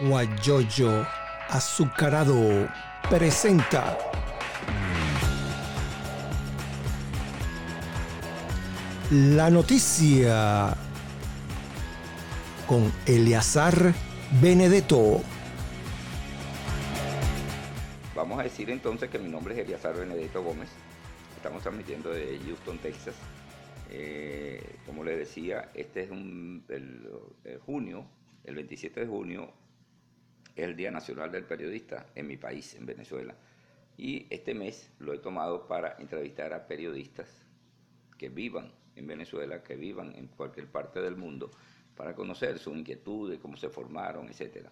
Guayoyo 0.00 1.06
Azucarado 1.48 2.68
presenta 3.08 3.98
la 9.10 9.50
noticia 9.50 10.76
con 12.68 12.92
Eleazar 13.06 13.92
Benedetto. 14.40 15.20
Vamos 18.14 18.38
a 18.38 18.44
decir 18.44 18.70
entonces 18.70 19.10
que 19.10 19.18
mi 19.18 19.28
nombre 19.28 19.54
es 19.54 19.66
Eleazar 19.66 19.96
Benedetto 19.96 20.42
Gómez. 20.42 20.68
Estamos 21.36 21.62
transmitiendo 21.62 22.10
de 22.10 22.38
Houston, 22.46 22.78
Texas. 22.78 23.14
Eh, 23.90 24.76
como 24.86 25.02
les 25.02 25.18
decía, 25.18 25.70
este 25.74 26.04
es 26.04 26.10
un, 26.12 26.64
el, 26.68 27.58
junio, 27.66 28.04
el 28.50 28.56
27 28.56 29.00
de 29.00 29.06
junio, 29.06 29.52
es 30.54 30.64
el 30.64 30.76
Día 30.76 30.90
Nacional 30.90 31.30
del 31.30 31.44
Periodista 31.44 32.06
en 32.14 32.26
mi 32.26 32.36
país, 32.36 32.74
en 32.74 32.84
Venezuela. 32.84 33.34
Y 33.96 34.26
este 34.30 34.54
mes 34.54 34.90
lo 34.98 35.12
he 35.12 35.18
tomado 35.18 35.66
para 35.66 35.96
entrevistar 35.98 36.52
a 36.52 36.66
periodistas 36.66 37.28
que 38.18 38.28
vivan 38.28 38.72
en 38.96 39.06
Venezuela, 39.06 39.62
que 39.62 39.76
vivan 39.76 40.14
en 40.16 40.26
cualquier 40.26 40.66
parte 40.66 41.00
del 41.00 41.16
mundo, 41.16 41.50
para 41.96 42.14
conocer 42.14 42.58
sus 42.58 42.76
inquietudes, 42.76 43.38
cómo 43.38 43.56
se 43.56 43.68
formaron, 43.68 44.28
etc. 44.28 44.66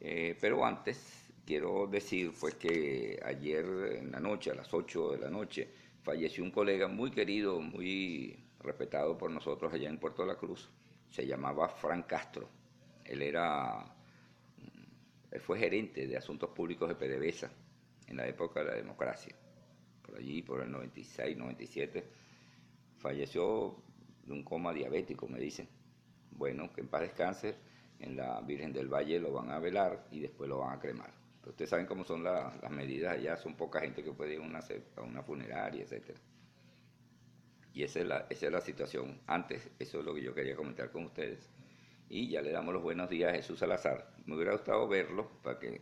Eh, 0.00 0.36
pero 0.40 0.64
antes 0.64 1.26
quiero 1.44 1.86
decir 1.86 2.32
pues 2.38 2.54
que 2.54 3.20
ayer 3.24 3.64
en 3.98 4.12
la 4.12 4.20
noche, 4.20 4.50
a 4.50 4.54
las 4.54 4.72
8 4.72 5.12
de 5.12 5.18
la 5.18 5.30
noche, 5.30 5.68
falleció 6.02 6.44
un 6.44 6.50
colega 6.50 6.88
muy 6.88 7.10
querido, 7.10 7.60
muy 7.60 8.38
respetado 8.60 9.16
por 9.16 9.30
nosotros 9.30 9.72
allá 9.72 9.88
en 9.88 9.98
Puerto 9.98 10.22
de 10.22 10.28
la 10.28 10.36
Cruz. 10.36 10.68
Se 11.10 11.26
llamaba 11.26 11.68
Frank 11.68 12.06
Castro. 12.06 12.59
Él 13.10 13.22
era, 13.22 13.84
mm, 14.56 15.38
fue 15.40 15.58
gerente 15.58 16.06
de 16.06 16.16
asuntos 16.16 16.50
públicos 16.50 16.88
de 16.88 16.94
PDVSA 16.94 17.50
en 18.06 18.16
la 18.16 18.26
época 18.26 18.60
de 18.60 18.66
la 18.66 18.76
democracia. 18.76 19.34
Por 20.02 20.16
allí, 20.16 20.42
por 20.42 20.62
el 20.62 20.70
96, 20.70 21.36
97, 21.36 22.04
falleció 22.98 23.82
de 24.24 24.32
un 24.32 24.44
coma 24.44 24.72
diabético, 24.72 25.28
me 25.28 25.40
dicen. 25.40 25.68
Bueno, 26.30 26.72
que 26.72 26.80
en 26.80 26.88
paz 26.88 27.02
descanse, 27.02 27.56
en 27.98 28.16
la 28.16 28.40
Virgen 28.40 28.72
del 28.72 28.88
Valle 28.88 29.18
lo 29.18 29.32
van 29.32 29.50
a 29.50 29.58
velar 29.58 30.06
y 30.10 30.20
después 30.20 30.48
lo 30.48 30.58
van 30.58 30.76
a 30.76 30.80
cremar. 30.80 31.12
ustedes 31.44 31.70
saben 31.70 31.86
cómo 31.86 32.04
son 32.04 32.22
las 32.22 32.70
medidas 32.70 33.14
allá, 33.14 33.36
son 33.36 33.56
poca 33.56 33.80
gente 33.80 34.04
que 34.04 34.12
puede 34.12 34.34
ir 34.34 34.40
a 34.40 34.42
una, 34.42 34.60
a 34.96 35.00
una 35.02 35.22
funeraria, 35.22 35.82
etc. 35.84 36.16
Y 37.72 37.82
esa 37.82 38.00
es, 38.00 38.06
la, 38.06 38.26
esa 38.30 38.46
es 38.46 38.52
la 38.52 38.60
situación. 38.60 39.20
Antes, 39.26 39.70
eso 39.78 40.00
es 40.00 40.04
lo 40.04 40.14
que 40.14 40.22
yo 40.22 40.34
quería 40.34 40.56
comentar 40.56 40.90
con 40.90 41.04
ustedes. 41.04 41.50
Y 42.10 42.28
ya 42.28 42.42
le 42.42 42.50
damos 42.50 42.74
los 42.74 42.82
buenos 42.82 43.08
días 43.08 43.32
a 43.32 43.36
Jesús 43.36 43.58
Salazar. 43.58 44.12
Me 44.26 44.34
hubiera 44.34 44.52
gustado 44.52 44.86
verlo 44.86 45.30
para, 45.42 45.58
que, 45.58 45.80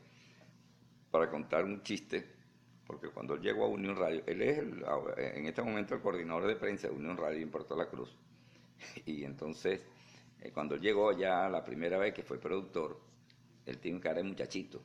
para 1.10 1.28
contar 1.28 1.64
un 1.64 1.82
chiste 1.82 2.38
porque 2.88 3.10
cuando 3.10 3.34
él 3.34 3.42
llegó 3.42 3.66
a 3.66 3.68
Unión 3.68 3.96
Radio, 3.96 4.22
él 4.26 4.40
es 4.40 4.58
en 4.58 5.44
este 5.44 5.60
momento 5.60 5.94
el 5.94 6.00
coordinador 6.00 6.46
de 6.46 6.56
prensa 6.56 6.88
de 6.88 6.94
Unión 6.94 7.18
Radio 7.18 7.42
en 7.42 7.50
Puerto 7.50 7.76
La 7.76 7.86
Cruz. 7.86 8.16
Y 9.04 9.24
entonces, 9.24 9.82
eh, 10.40 10.50
cuando 10.52 10.74
él 10.74 10.80
llegó 10.80 11.12
ya 11.12 11.50
la 11.50 11.62
primera 11.62 11.98
vez 11.98 12.14
que 12.14 12.22
fue 12.22 12.40
productor, 12.40 12.98
él 13.66 13.76
tiene 13.78 14.00
cara 14.00 14.16
de 14.16 14.22
muchachito. 14.22 14.82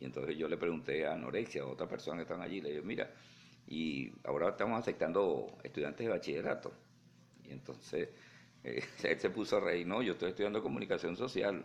Y 0.00 0.06
entonces 0.06 0.34
yo 0.38 0.48
le 0.48 0.56
pregunté 0.56 1.06
a 1.06 1.12
Anorexia, 1.12 1.60
a 1.60 1.66
otra 1.66 1.86
persona 1.86 2.16
que 2.16 2.22
están 2.22 2.40
allí, 2.40 2.62
le 2.62 2.70
dije, 2.70 2.82
mira, 2.82 3.12
y 3.66 4.10
ahora 4.24 4.48
estamos 4.48 4.80
aceptando 4.80 5.58
estudiantes 5.62 6.06
de 6.06 6.12
bachillerato. 6.12 6.72
Y 7.44 7.52
entonces 7.52 8.08
eh, 8.66 8.84
él 9.04 9.20
se 9.20 9.30
puso 9.30 9.56
a 9.56 9.60
reír, 9.60 9.86
no, 9.86 10.02
yo 10.02 10.12
estoy 10.12 10.30
estudiando 10.30 10.62
comunicación 10.62 11.16
social. 11.16 11.64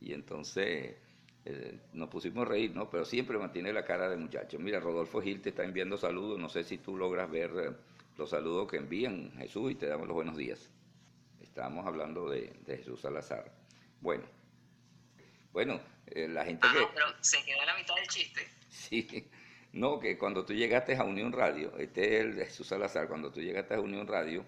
Y 0.00 0.12
entonces 0.12 0.96
eh, 1.44 1.78
nos 1.92 2.08
pusimos 2.08 2.46
a 2.46 2.50
reír, 2.50 2.74
¿no? 2.74 2.90
Pero 2.90 3.04
siempre 3.04 3.38
mantiene 3.38 3.72
la 3.72 3.84
cara 3.84 4.08
de 4.08 4.16
muchacho. 4.16 4.58
Mira, 4.58 4.80
Rodolfo 4.80 5.20
Gil 5.20 5.40
te 5.40 5.50
está 5.50 5.64
enviando 5.64 5.96
saludos, 5.96 6.38
no 6.38 6.48
sé 6.48 6.64
si 6.64 6.78
tú 6.78 6.96
logras 6.96 7.30
ver 7.30 7.50
eh, 7.56 7.70
los 8.16 8.30
saludos 8.30 8.68
que 8.70 8.78
envían 8.78 9.32
Jesús 9.38 9.72
y 9.72 9.74
te 9.76 9.86
damos 9.86 10.08
los 10.08 10.14
buenos 10.14 10.36
días. 10.36 10.70
Estábamos 11.40 11.86
hablando 11.86 12.28
de, 12.28 12.52
Jesús 12.66 13.00
Salazar. 13.00 13.52
Bueno, 14.00 14.24
bueno, 15.52 15.80
eh, 16.06 16.28
la 16.28 16.44
gente 16.44 16.66
ah, 16.68 16.90
pero 16.94 17.06
se 17.20 17.44
queda 17.44 17.64
la 17.66 17.76
mitad 17.76 17.94
del 17.94 18.08
chiste. 18.08 18.40
Sí, 18.72 19.28
no, 19.72 19.98
que 19.98 20.16
cuando 20.16 20.46
tú 20.46 20.54
llegaste 20.54 20.96
a 20.96 21.04
Unión 21.04 21.30
Radio, 21.30 21.76
este 21.78 22.16
es 22.16 22.20
el 22.22 22.36
de 22.36 22.46
Jesús 22.46 22.66
Salazar, 22.66 23.06
cuando 23.06 23.30
tú 23.30 23.40
llegaste 23.40 23.74
a 23.74 23.80
Unión 23.80 24.06
Radio, 24.06 24.46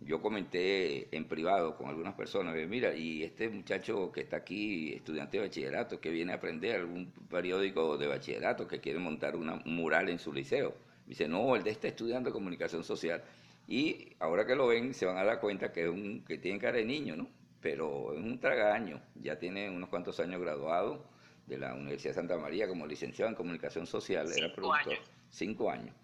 yo 0.00 0.20
comenté 0.20 1.14
en 1.16 1.26
privado 1.26 1.76
con 1.76 1.88
algunas 1.88 2.14
personas, 2.14 2.54
mira, 2.68 2.94
y 2.94 3.22
este 3.22 3.48
muchacho 3.48 4.12
que 4.12 4.20
está 4.20 4.38
aquí, 4.38 4.92
estudiante 4.92 5.38
de 5.38 5.44
bachillerato, 5.44 6.00
que 6.00 6.10
viene 6.10 6.32
a 6.32 6.36
aprender 6.36 6.76
algún 6.76 7.12
periódico 7.30 7.96
de 7.96 8.06
bachillerato, 8.06 8.68
que 8.68 8.80
quiere 8.80 8.98
montar 8.98 9.36
un 9.36 9.62
mural 9.64 10.08
en 10.08 10.18
su 10.18 10.32
liceo. 10.32 10.74
dice, 11.06 11.28
no, 11.28 11.56
el 11.56 11.62
de 11.62 11.70
este 11.70 11.88
estudiando 11.88 12.32
comunicación 12.32 12.84
social. 12.84 13.22
Y 13.66 14.14
ahora 14.20 14.46
que 14.46 14.54
lo 14.54 14.68
ven, 14.68 14.94
se 14.94 15.06
van 15.06 15.16
a 15.18 15.24
dar 15.24 15.40
cuenta 15.40 15.72
que, 15.72 15.84
es 15.84 15.88
un, 15.88 16.24
que 16.24 16.38
tiene 16.38 16.58
cara 16.58 16.76
de 16.76 16.84
niño, 16.84 17.16
¿no? 17.16 17.28
Pero 17.60 18.12
es 18.12 18.18
un 18.20 18.38
tragaño, 18.38 19.00
ya 19.14 19.38
tiene 19.38 19.70
unos 19.70 19.88
cuantos 19.88 20.20
años 20.20 20.40
graduado 20.40 21.04
de 21.46 21.58
la 21.58 21.74
Universidad 21.74 22.10
de 22.10 22.14
Santa 22.14 22.36
María 22.36 22.68
como 22.68 22.86
licenciado 22.86 23.30
en 23.30 23.34
comunicación 23.34 23.86
social, 23.86 24.30
era 24.36 24.52
productor. 24.54 24.98
Cinco 25.30 25.70
años. 25.70 25.94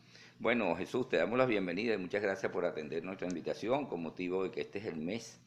Bueno, 0.42 0.75
Jesús, 0.75 1.08
te 1.08 1.19
damos 1.19 1.38
la 1.38 1.47
bienvenida 1.47 1.94
y 1.94 1.98
muchas 1.98 2.20
gracias 2.20 2.50
por 2.50 2.64
atender 2.64 3.04
nuestra 3.04 3.28
invitación 3.28 3.86
con 3.86 4.03
motivo 4.03 4.42
de 4.42 4.50
que 4.50 4.62
este 4.62 4.80
es 4.80 4.86
el 4.86 4.97
mes 4.97 5.41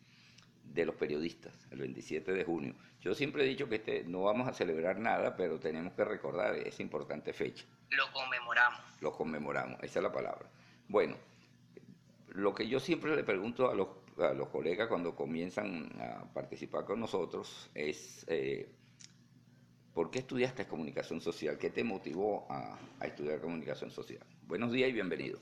de 0.64 0.86
los 0.86 0.96
periodistas, 0.96 1.68
el 1.70 1.80
27 1.80 2.32
de 2.32 2.46
junio. 2.46 2.76
Yo 3.02 3.14
siempre 3.14 3.44
he 3.44 3.46
dicho 3.46 3.68
que 3.68 3.76
este, 3.76 4.06
no 4.06 4.22
vamos 4.22 4.48
a 4.48 4.54
celebrar 4.54 4.98
nada, 4.98 5.36
pero 5.36 5.60
tenemos 5.60 5.92
que 5.96 6.06
recordar 6.06 6.56
esa 6.56 6.82
importante 6.82 7.34
fecha. 7.34 7.66
Lo 7.90 8.10
conmemoramos. 8.14 8.80
Lo 9.02 9.12
conmemoramos, 9.12 9.84
esa 9.84 10.00
es 10.00 10.04
la 10.04 10.14
palabra. 10.14 10.50
Bueno, 10.88 11.18
lo 12.30 12.56
que 12.56 12.66
yo 12.66 12.80
siempre 12.80 13.18
le 13.18 13.26
pregunto 13.26 13.70
a 13.70 13.76
los, 13.76 13.90
a 14.18 14.34
los 14.34 14.48
colegas 14.48 14.88
cuando 14.88 15.14
comienzan 15.14 15.92
a 16.00 16.24
participar 16.34 16.86
con 16.86 17.02
nosotros 17.02 17.70
es... 17.74 18.26
Eh, 18.30 18.74
¿Por 19.96 20.12
qué 20.12 20.20
estudiaste 20.20 20.68
comunicación 20.68 21.22
social? 21.22 21.58
¿Qué 21.58 21.70
te 21.70 21.82
motivó 21.82 22.46
a, 22.50 22.78
estudiar 23.06 23.40
comunicación 23.40 23.90
social? 23.90 24.20
Buenos 24.42 24.74
días 24.74 24.90
y 24.90 24.92
bienvenido. 24.92 25.40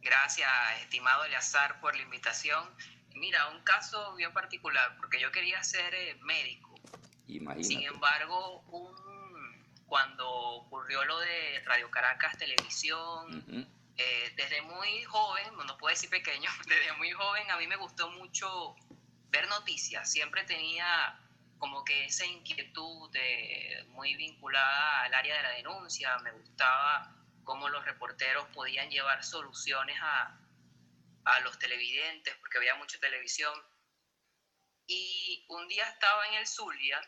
Gracias, 0.00 0.48
estimado 0.82 1.24
Eleazar, 1.24 1.80
por 1.80 1.96
la 1.96 2.02
invitación. 2.02 2.64
Mira, 3.16 3.48
un 3.48 3.60
caso 3.64 4.14
bien 4.14 4.32
particular, 4.32 4.96
porque 4.98 5.20
yo 5.20 5.32
quería 5.32 5.60
ser 5.64 5.92
eh, 5.96 6.16
médico. 6.22 6.76
Imagínate. 7.26 7.64
Sin 7.64 7.82
embargo, 7.82 8.62
cuando 9.86 10.30
ocurrió 10.30 11.04
lo 11.04 11.18
de 11.18 11.60
Radio 11.64 11.90
Caracas 11.90 12.38
Televisión, 12.38 13.68
eh, 13.96 14.32
desde 14.36 14.62
muy 14.62 15.02
joven, 15.08 15.44
no 15.66 15.76
puedo 15.76 15.92
decir 15.92 16.08
pequeño, 16.08 16.48
desde 16.68 16.92
muy 16.98 17.10
joven 17.10 17.50
a 17.50 17.56
mí 17.56 17.66
me 17.66 17.76
gustó 17.76 18.12
mucho 18.12 18.76
ver 19.32 19.48
noticias. 19.48 20.08
Siempre 20.08 20.44
tenía 20.44 21.18
como 21.58 21.84
que 21.84 22.04
esa 22.04 22.26
inquietud 22.26 23.10
muy 23.88 24.14
vinculada 24.16 25.02
al 25.02 25.14
área 25.14 25.36
de 25.36 25.42
la 25.42 25.50
denuncia, 25.50 26.18
me 26.18 26.32
gustaba 26.32 27.14
cómo 27.44 27.68
los 27.68 27.84
reporteros 27.84 28.46
podían 28.48 28.90
llevar 28.90 29.22
soluciones 29.24 29.96
a, 30.00 30.40
a 31.24 31.40
los 31.40 31.58
televidentes, 31.58 32.34
porque 32.36 32.58
había 32.58 32.74
mucha 32.74 32.98
televisión. 32.98 33.54
Y 34.86 35.46
un 35.48 35.66
día 35.68 35.88
estaba 35.88 36.26
en 36.28 36.34
el 36.34 36.46
Zulia 36.46 37.00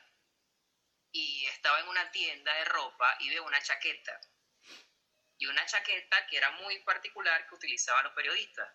y 1.12 1.46
estaba 1.46 1.80
en 1.80 1.88
una 1.88 2.10
tienda 2.10 2.52
de 2.54 2.64
ropa 2.66 3.16
y 3.20 3.30
veo 3.30 3.44
una 3.44 3.60
chaqueta. 3.62 4.20
Y 5.38 5.46
una 5.46 5.66
chaqueta 5.66 6.26
que 6.26 6.38
era 6.38 6.50
muy 6.52 6.78
particular 6.80 7.46
que 7.46 7.54
utilizaban 7.54 8.04
los 8.04 8.14
periodistas. 8.14 8.72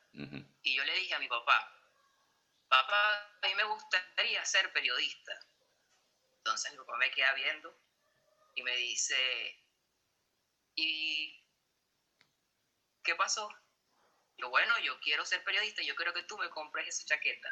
Y 0.61 0.75
yo 0.75 0.83
le 0.83 0.93
dije 0.93 1.15
a 1.15 1.19
mi 1.19 1.27
papá, 1.27 1.81
papá, 2.67 3.37
a 3.41 3.47
mí 3.47 3.55
me 3.55 3.63
gustaría 3.63 4.45
ser 4.45 4.71
periodista. 4.71 5.39
Entonces 6.43 6.71
mi 6.71 6.77
papá 6.79 6.97
me 6.97 7.11
queda 7.11 7.33
viendo 7.35 7.79
y 8.55 8.63
me 8.63 8.75
dice, 8.75 9.15
¿y 10.73 11.45
qué 13.03 13.13
pasó? 13.15 13.47
Yo, 14.37 14.49
bueno, 14.49 14.73
yo 14.79 14.99
quiero 15.01 15.23
ser 15.23 15.43
periodista, 15.43 15.83
yo 15.83 15.95
quiero 15.95 16.13
que 16.13 16.23
tú 16.23 16.39
me 16.39 16.49
compres 16.49 16.87
esa 16.87 17.05
chaqueta. 17.05 17.47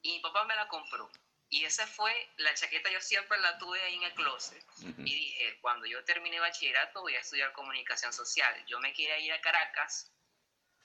Y 0.00 0.12
mi 0.12 0.20
papá 0.20 0.44
me 0.44 0.56
la 0.56 0.68
compró. 0.68 1.10
Y 1.50 1.66
esa 1.66 1.86
fue 1.86 2.32
la 2.38 2.54
chaqueta, 2.54 2.90
yo 2.90 3.00
siempre 3.02 3.38
la 3.40 3.58
tuve 3.58 3.80
ahí 3.82 3.96
en 3.96 4.04
el 4.04 4.14
closet. 4.14 4.64
Y 4.80 5.14
dije, 5.14 5.58
cuando 5.60 5.84
yo 5.84 6.02
termine 6.04 6.40
bachillerato 6.40 7.02
voy 7.02 7.14
a 7.16 7.20
estudiar 7.20 7.52
comunicación 7.52 8.12
social. 8.12 8.64
Yo 8.66 8.80
me 8.80 8.94
quería 8.94 9.18
ir 9.18 9.32
a 9.34 9.40
Caracas, 9.42 10.10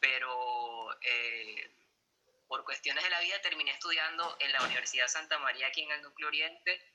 pero 0.01 0.91
eh, 1.01 1.73
por 2.47 2.65
cuestiones 2.65 3.03
de 3.03 3.09
la 3.09 3.21
vida 3.21 3.41
terminé 3.41 3.71
estudiando 3.71 4.35
en 4.41 4.51
la 4.51 4.61
Universidad 4.63 5.07
Santa 5.07 5.39
María, 5.39 5.67
aquí 5.67 5.83
en 5.83 5.91
el 5.91 6.01
Núcleo 6.01 6.27
Oriente, 6.27 6.88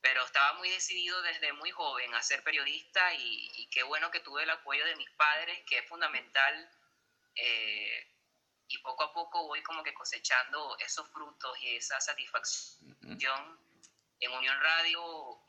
pero 0.00 0.24
estaba 0.24 0.54
muy 0.54 0.70
decidido 0.70 1.20
desde 1.22 1.52
muy 1.52 1.70
joven 1.70 2.14
a 2.14 2.22
ser 2.22 2.42
periodista 2.42 3.14
y, 3.14 3.68
qué 3.70 3.82
bueno 3.82 4.10
que 4.10 4.20
tuve 4.20 4.42
el 4.42 4.50
apoyo 4.50 4.84
de 4.84 4.96
mis 4.96 5.10
padres, 5.10 5.62
que 5.66 5.78
es 5.78 5.88
fundamental. 5.88 6.70
Eh, 7.34 8.06
y 8.68 8.78
poco 8.78 9.04
a 9.04 9.12
poco 9.12 9.46
voy 9.46 9.62
como 9.62 9.82
que 9.82 9.92
cosechando 9.92 10.76
esos 10.78 11.08
frutos 11.10 11.58
y 11.60 11.76
esa 11.76 12.00
satisfacción 12.00 13.58
En 14.20 14.32
Unión 14.32 14.60
Radio 14.60 15.42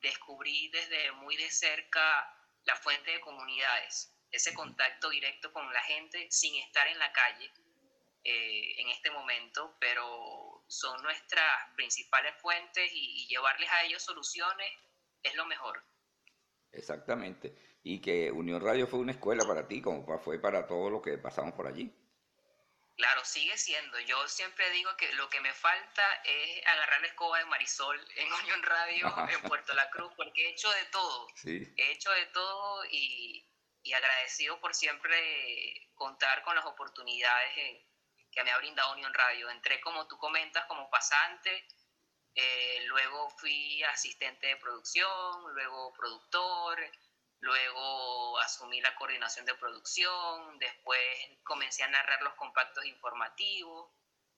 descubrí 0.00 0.68
desde 0.68 1.12
muy 1.12 1.36
de 1.36 1.50
cerca 1.50 2.36
la 2.64 2.76
fuente 2.76 3.10
de 3.10 3.20
comunidades, 3.20 4.12
ese 4.30 4.54
contacto 4.54 5.08
directo 5.10 5.52
con 5.52 5.72
la 5.72 5.82
gente 5.82 6.30
sin 6.30 6.54
estar 6.56 6.86
en 6.86 6.98
la 6.98 7.12
calle 7.12 7.52
eh, 8.22 8.80
en 8.80 8.88
este 8.90 9.10
momento, 9.10 9.76
pero 9.80 10.39
son 10.70 11.02
nuestras 11.02 11.74
principales 11.74 12.34
fuentes 12.40 12.90
y, 12.92 13.22
y 13.22 13.26
llevarles 13.28 13.70
a 13.70 13.82
ellos 13.84 14.02
soluciones 14.02 14.70
es 15.22 15.34
lo 15.34 15.44
mejor. 15.46 15.82
Exactamente. 16.72 17.54
Y 17.82 18.00
que 18.00 18.30
Unión 18.30 18.60
Radio 18.62 18.86
fue 18.86 19.00
una 19.00 19.12
escuela 19.12 19.44
para 19.46 19.66
ti, 19.66 19.82
como 19.82 20.18
fue 20.20 20.38
para 20.38 20.66
todos 20.66 20.92
los 20.92 21.02
que 21.02 21.18
pasamos 21.18 21.54
por 21.54 21.66
allí. 21.66 21.92
Claro, 23.00 23.24
sigue 23.24 23.56
siendo. 23.56 23.98
Yo 24.00 24.28
siempre 24.28 24.68
digo 24.72 24.94
que 24.98 25.10
lo 25.14 25.28
que 25.30 25.40
me 25.40 25.54
falta 25.54 26.02
es 26.22 26.66
agarrar 26.66 27.00
la 27.00 27.06
escoba 27.06 27.38
de 27.38 27.46
Marisol 27.46 27.98
en 28.16 28.32
Unión 28.44 28.62
Radio 28.62 29.14
en 29.30 29.40
Puerto 29.48 29.72
La 29.72 29.88
Cruz, 29.88 30.12
porque 30.16 30.46
he 30.46 30.50
hecho 30.50 30.70
de 30.70 30.84
todo. 30.92 31.26
He 31.46 31.92
hecho 31.92 32.10
de 32.10 32.26
todo 32.26 32.84
y, 32.90 33.46
agradecido 33.94 34.60
por 34.60 34.74
siempre 34.74 35.90
contar 35.94 36.44
con 36.44 36.54
las 36.54 36.66
oportunidades 36.66 37.82
que 38.30 38.44
me 38.44 38.50
ha 38.50 38.58
brindado 38.58 38.92
Unión 38.92 39.12
Radio. 39.12 39.50
Entré, 39.50 39.80
como 39.80 40.06
tú 40.06 40.18
comentas, 40.18 40.64
como 40.66 40.88
pasante, 40.90 41.66
eh, 42.34 42.84
luego 42.86 43.30
fui 43.30 43.82
asistente 43.84 44.46
de 44.46 44.56
producción, 44.56 45.54
luego 45.54 45.92
productor, 45.94 46.78
luego 47.40 48.38
asumí 48.38 48.80
la 48.80 48.94
coordinación 48.94 49.44
de 49.46 49.54
producción, 49.54 50.58
después 50.58 51.00
comencé 51.42 51.82
a 51.82 51.88
narrar 51.88 52.22
los 52.22 52.34
compactos 52.34 52.84
informativos, 52.84 53.90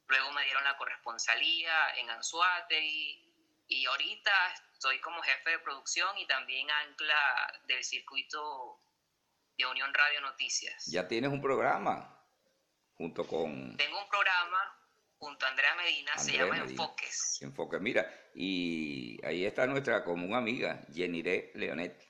luego 0.06 0.32
me 0.32 0.44
dieron 0.44 0.64
la 0.64 0.76
corresponsalía 0.76 1.94
en 1.96 2.10
Anzuategui 2.10 3.28
y 3.68 3.86
ahorita 3.86 4.32
estoy 4.72 5.00
como 5.00 5.22
jefe 5.22 5.50
de 5.50 5.58
producción 5.58 6.16
y 6.18 6.26
también 6.26 6.70
ancla 6.70 7.60
del 7.64 7.84
circuito 7.84 8.80
de 9.56 9.66
Unión 9.66 9.92
Radio 9.92 10.20
Noticias. 10.22 10.86
Ya 10.86 11.06
tienes 11.06 11.30
un 11.30 11.42
programa 11.42 12.21
junto 13.02 13.26
con... 13.26 13.76
Tengo 13.76 14.00
un 14.00 14.08
programa 14.08 14.78
junto 15.18 15.44
a 15.44 15.48
Andrea 15.48 15.74
Medina, 15.74 16.16
se 16.18 16.38
llama 16.38 16.56
Enfoques. 16.58 17.42
Enfoques, 17.42 17.80
mira, 17.80 18.06
y 18.32 19.18
ahí 19.26 19.44
está 19.44 19.66
nuestra 19.66 20.04
común 20.04 20.36
amiga, 20.36 20.84
Jenire 20.94 21.50
Leonetti. 21.54 22.06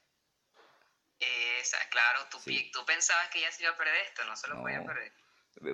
Esa, 1.19 1.79
claro, 1.89 2.21
tú, 2.31 2.37
tú, 2.73 2.85
pensabas 2.85 3.29
que 3.31 3.39
ella 3.39 3.51
se 3.53 3.63
iba 3.63 3.73
a 3.73 3.77
perder 3.77 3.95
esto, 4.05 4.23
no 4.25 4.37
se 4.37 4.49
lo 4.49 4.61
podía 4.61 4.85
perder. 4.85 5.13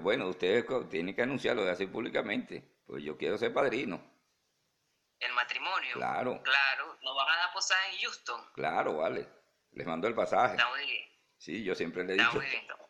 Bueno, 0.00 0.28
ustedes 0.28 0.64
tienen 0.88 1.16
que 1.16 1.22
anunciarlo 1.22 1.64
de 1.64 1.72
así 1.72 1.86
públicamente, 1.86 2.62
pues 2.86 3.02
yo 3.02 3.16
quiero 3.16 3.38
ser 3.38 3.52
padrino. 3.52 4.00
¿El 5.18 5.32
matrimonio? 5.32 5.94
Claro. 5.94 6.40
Claro, 6.44 6.96
¿nos 7.02 7.16
van 7.16 7.28
a 7.28 7.36
dar 7.38 7.52
posada 7.52 7.80
en 7.88 7.98
Houston? 8.02 8.40
Claro, 8.54 8.98
vale. 8.98 9.26
Les 9.72 9.84
mando 9.84 10.06
el 10.06 10.14
pasaje. 10.14 10.54
Está 10.54 10.68
muy 10.68 10.86
bien. 10.86 11.08
Sí, 11.38 11.64
yo 11.64 11.74
siempre 11.74 12.04
le 12.04 12.14
he 12.14 12.16
dicho. 12.18 12.40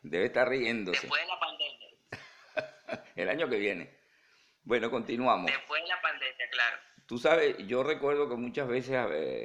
Debe 0.03 0.27
estar 0.27 0.47
riéndose. 0.47 1.01
Después 1.01 1.23
de 1.23 1.29
la 1.29 1.41
pandemia. 1.41 1.88
El 3.23 3.29
año 3.29 3.49
que 3.49 3.59
viene. 3.59 3.91
Bueno, 4.65 4.91
continuamos. 4.91 5.51
Después 5.51 5.83
de 5.83 5.89
la 5.89 6.01
pandemia, 6.01 6.51
claro. 6.51 6.77
Tú 7.07 7.19
sabes, 7.19 7.57
yo 7.67 7.83
recuerdo 7.83 8.29
que 8.29 8.37
muchas 8.37 8.69
veces 8.69 8.95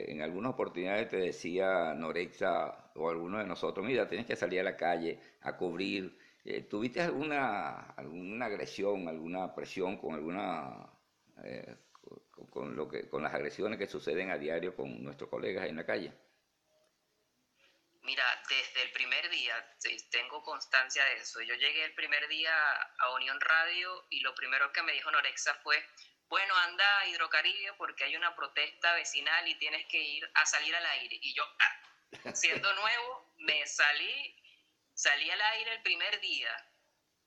en 0.09 0.21
algunas 0.21 0.51
oportunidades 0.51 1.09
te 1.09 1.17
decía 1.17 1.93
Norexa 1.93 2.91
o 2.95 3.09
alguno 3.09 3.37
de 3.37 3.45
nosotros, 3.45 3.85
mira, 3.85 4.07
tienes 4.07 4.27
que 4.27 4.35
salir 4.35 4.59
a 4.59 4.63
la 4.63 4.75
calle 4.75 5.17
a 5.41 5.55
cubrir. 5.55 6.17
Eh, 6.43 6.63
¿Tuviste 6.63 7.01
alguna, 7.01 7.93
alguna 7.95 8.47
agresión, 8.47 9.07
alguna 9.07 9.55
presión 9.55 9.97
con 9.97 10.13
alguna 10.13 10.89
eh, 11.45 11.75
con, 12.49 12.75
lo 12.75 12.89
que, 12.89 13.07
con 13.07 13.23
las 13.23 13.33
agresiones 13.33 13.79
que 13.79 13.87
suceden 13.87 14.29
a 14.29 14.37
diario 14.37 14.75
con 14.75 15.01
nuestros 15.01 15.29
colegas 15.29 15.67
en 15.67 15.77
la 15.77 15.85
calle? 15.85 16.11
Mira, 18.03 18.43
desde 18.49 18.81
el 18.83 18.91
primer 18.91 19.29
día 19.29 19.55
tengo 20.11 20.43
constancia 20.43 21.05
de 21.05 21.15
eso. 21.15 21.41
Yo 21.41 21.55
llegué 21.55 21.85
el 21.85 21.95
primer 21.95 22.27
día 22.27 22.53
a 22.99 23.13
Unión 23.13 23.39
Radio 23.39 24.05
y 24.09 24.19
lo 24.19 24.35
primero 24.35 24.71
que 24.73 24.83
me 24.83 24.91
dijo 24.91 25.09
Norexa 25.09 25.55
fue, 25.63 25.81
bueno, 26.27 26.53
anda 26.57 26.99
a 26.99 27.07
Hidrocaribe 27.07 27.73
porque 27.77 28.03
hay 28.03 28.17
una 28.17 28.35
protesta 28.35 28.93
vecinal 28.95 29.47
y 29.47 29.57
tienes 29.57 29.85
que 29.87 29.99
ir 29.99 30.29
a 30.33 30.45
salir 30.45 30.75
al 30.75 30.85
aire. 30.85 31.17
Y 31.21 31.33
yo, 31.33 31.45
ah, 31.59 32.33
siendo 32.33 32.73
nuevo, 32.75 33.33
me 33.37 33.65
salí, 33.65 34.35
salí 34.93 35.31
al 35.31 35.41
aire 35.41 35.73
el 35.75 35.81
primer 35.81 36.19
día. 36.19 36.53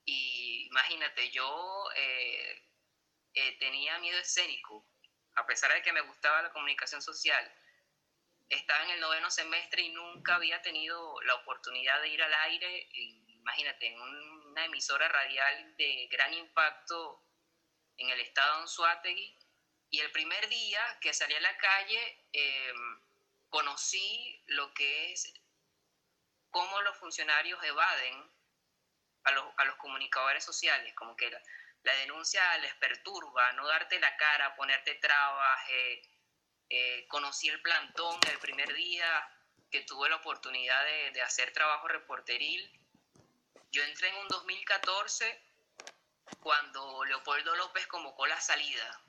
Y 0.05 0.67
imagínate, 0.67 1.31
yo 1.31 1.90
eh, 1.96 2.69
eh, 3.32 3.56
tenía 3.58 3.99
miedo 3.99 4.19
escénico, 4.19 4.87
a 5.37 5.46
pesar 5.46 5.73
de 5.73 5.81
que 5.81 5.93
me 5.94 6.02
gustaba 6.02 6.43
la 6.43 6.52
comunicación 6.52 7.00
social. 7.00 7.50
Estaba 8.48 8.84
en 8.84 8.90
el 8.90 9.00
noveno 9.00 9.31
semestre 9.31 9.82
y 9.82 9.88
nunca 9.90 10.37
había 10.37 10.62
tenido 10.62 11.20
la 11.22 11.34
oportunidad 11.34 12.00
de 12.00 12.08
ir 12.08 12.22
al 12.22 12.34
aire. 12.34 12.88
Imagínate, 12.93 13.87
en 13.87 14.00
una 14.00 14.64
emisora 14.64 15.08
radial 15.08 15.76
de 15.76 16.08
gran 16.10 16.32
impacto 16.34 17.22
en 17.96 18.10
el 18.10 18.20
estado 18.20 18.54
de 18.54 18.60
Anzuategui 18.62 19.38
y 19.90 20.00
el 20.00 20.10
primer 20.10 20.48
día 20.48 20.81
que 21.00 21.12
salí 21.12 21.34
a 21.34 21.40
la 21.40 21.56
calle 21.56 22.28
em, 22.32 23.00
conocí 23.48 24.43
lo 24.46 24.72
que 24.75 25.12
es 25.12 25.32
cómo 26.50 26.81
los 26.82 26.96
funcionarios 26.96 27.62
evaden 27.64 28.31
a 29.25 29.31
los, 29.32 29.44
a 29.56 29.64
los 29.64 29.76
comunicadores 29.76 30.44
sociales, 30.44 30.94
como 30.94 31.16
que 31.16 31.31
la, 31.31 31.92
denuncia 31.96 32.56
les 32.58 32.75
perturba, 32.76 33.52
no 33.52 33.66
darte 33.66 34.00
la 34.00 34.16
cara, 34.16 34.56
ponerte 34.56 34.94
trabas. 34.96 35.60
Eh, 35.70 36.02
eh, 36.68 37.06
conocí 37.08 37.48
el 37.48 37.60
plantón 37.62 38.18
el 38.30 38.38
primer 38.38 38.72
día 38.74 39.28
que 39.70 39.82
tuve 39.82 40.08
la 40.08 40.16
oportunidad 40.16 40.84
de, 40.84 41.10
de 41.12 41.22
hacer 41.22 41.52
trabajo 41.52 41.88
reporteril. 41.88 42.70
Yo 43.70 43.82
entré 43.82 44.08
en 44.08 44.16
un 44.16 44.28
2014 44.28 45.46
cuando 46.40 47.04
Leopoldo 47.04 47.54
López 47.56 47.86
convocó 47.86 48.26
la 48.26 48.40
salida. 48.40 49.02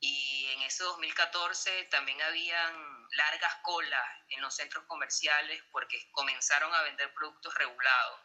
Y 0.00 0.46
en 0.46 0.62
ese 0.62 0.84
2014 0.84 1.84
también 1.84 2.20
habían 2.22 3.08
largas 3.12 3.54
colas 3.62 4.04
en 4.28 4.42
los 4.42 4.54
centros 4.54 4.84
comerciales 4.86 5.62
porque 5.70 6.10
comenzaron 6.12 6.72
a 6.74 6.82
vender 6.82 7.12
productos 7.14 7.54
regulados. 7.54 8.20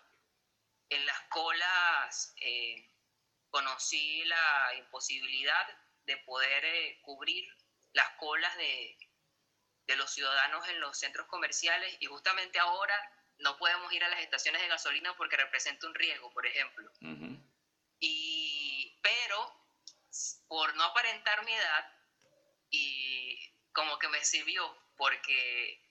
En 0.89 1.05
las 1.05 1.21
colas 1.29 2.33
eh, 2.41 2.91
conocí 3.49 4.23
la 4.25 4.73
imposibilidad 4.77 5.67
de 6.05 6.17
poder 6.17 6.65
eh, 6.65 6.99
cubrir 7.03 7.47
las 7.93 8.09
colas 8.17 8.55
de, 8.57 8.97
de 9.87 9.95
los 9.95 10.11
ciudadanos 10.11 10.67
en 10.69 10.79
los 10.79 10.97
centros 10.97 11.27
comerciales 11.27 11.97
y 11.99 12.05
justamente 12.05 12.59
ahora 12.59 12.95
no 13.39 13.57
podemos 13.57 13.91
ir 13.93 14.03
a 14.03 14.09
las 14.09 14.19
estaciones 14.19 14.61
de 14.61 14.67
gasolina 14.67 15.15
porque 15.17 15.37
representa 15.37 15.87
un 15.87 15.95
riesgo, 15.95 16.31
por 16.31 16.45
ejemplo. 16.45 16.91
y, 17.99 18.99
pero 19.01 19.55
por 20.47 20.75
no 20.75 20.83
aparentar 20.83 21.43
mi 21.45 21.53
edad, 21.53 21.93
y 22.69 23.39
como 23.71 23.97
que 23.97 24.09
me 24.09 24.23
sirvió, 24.23 24.77
porque 24.97 25.81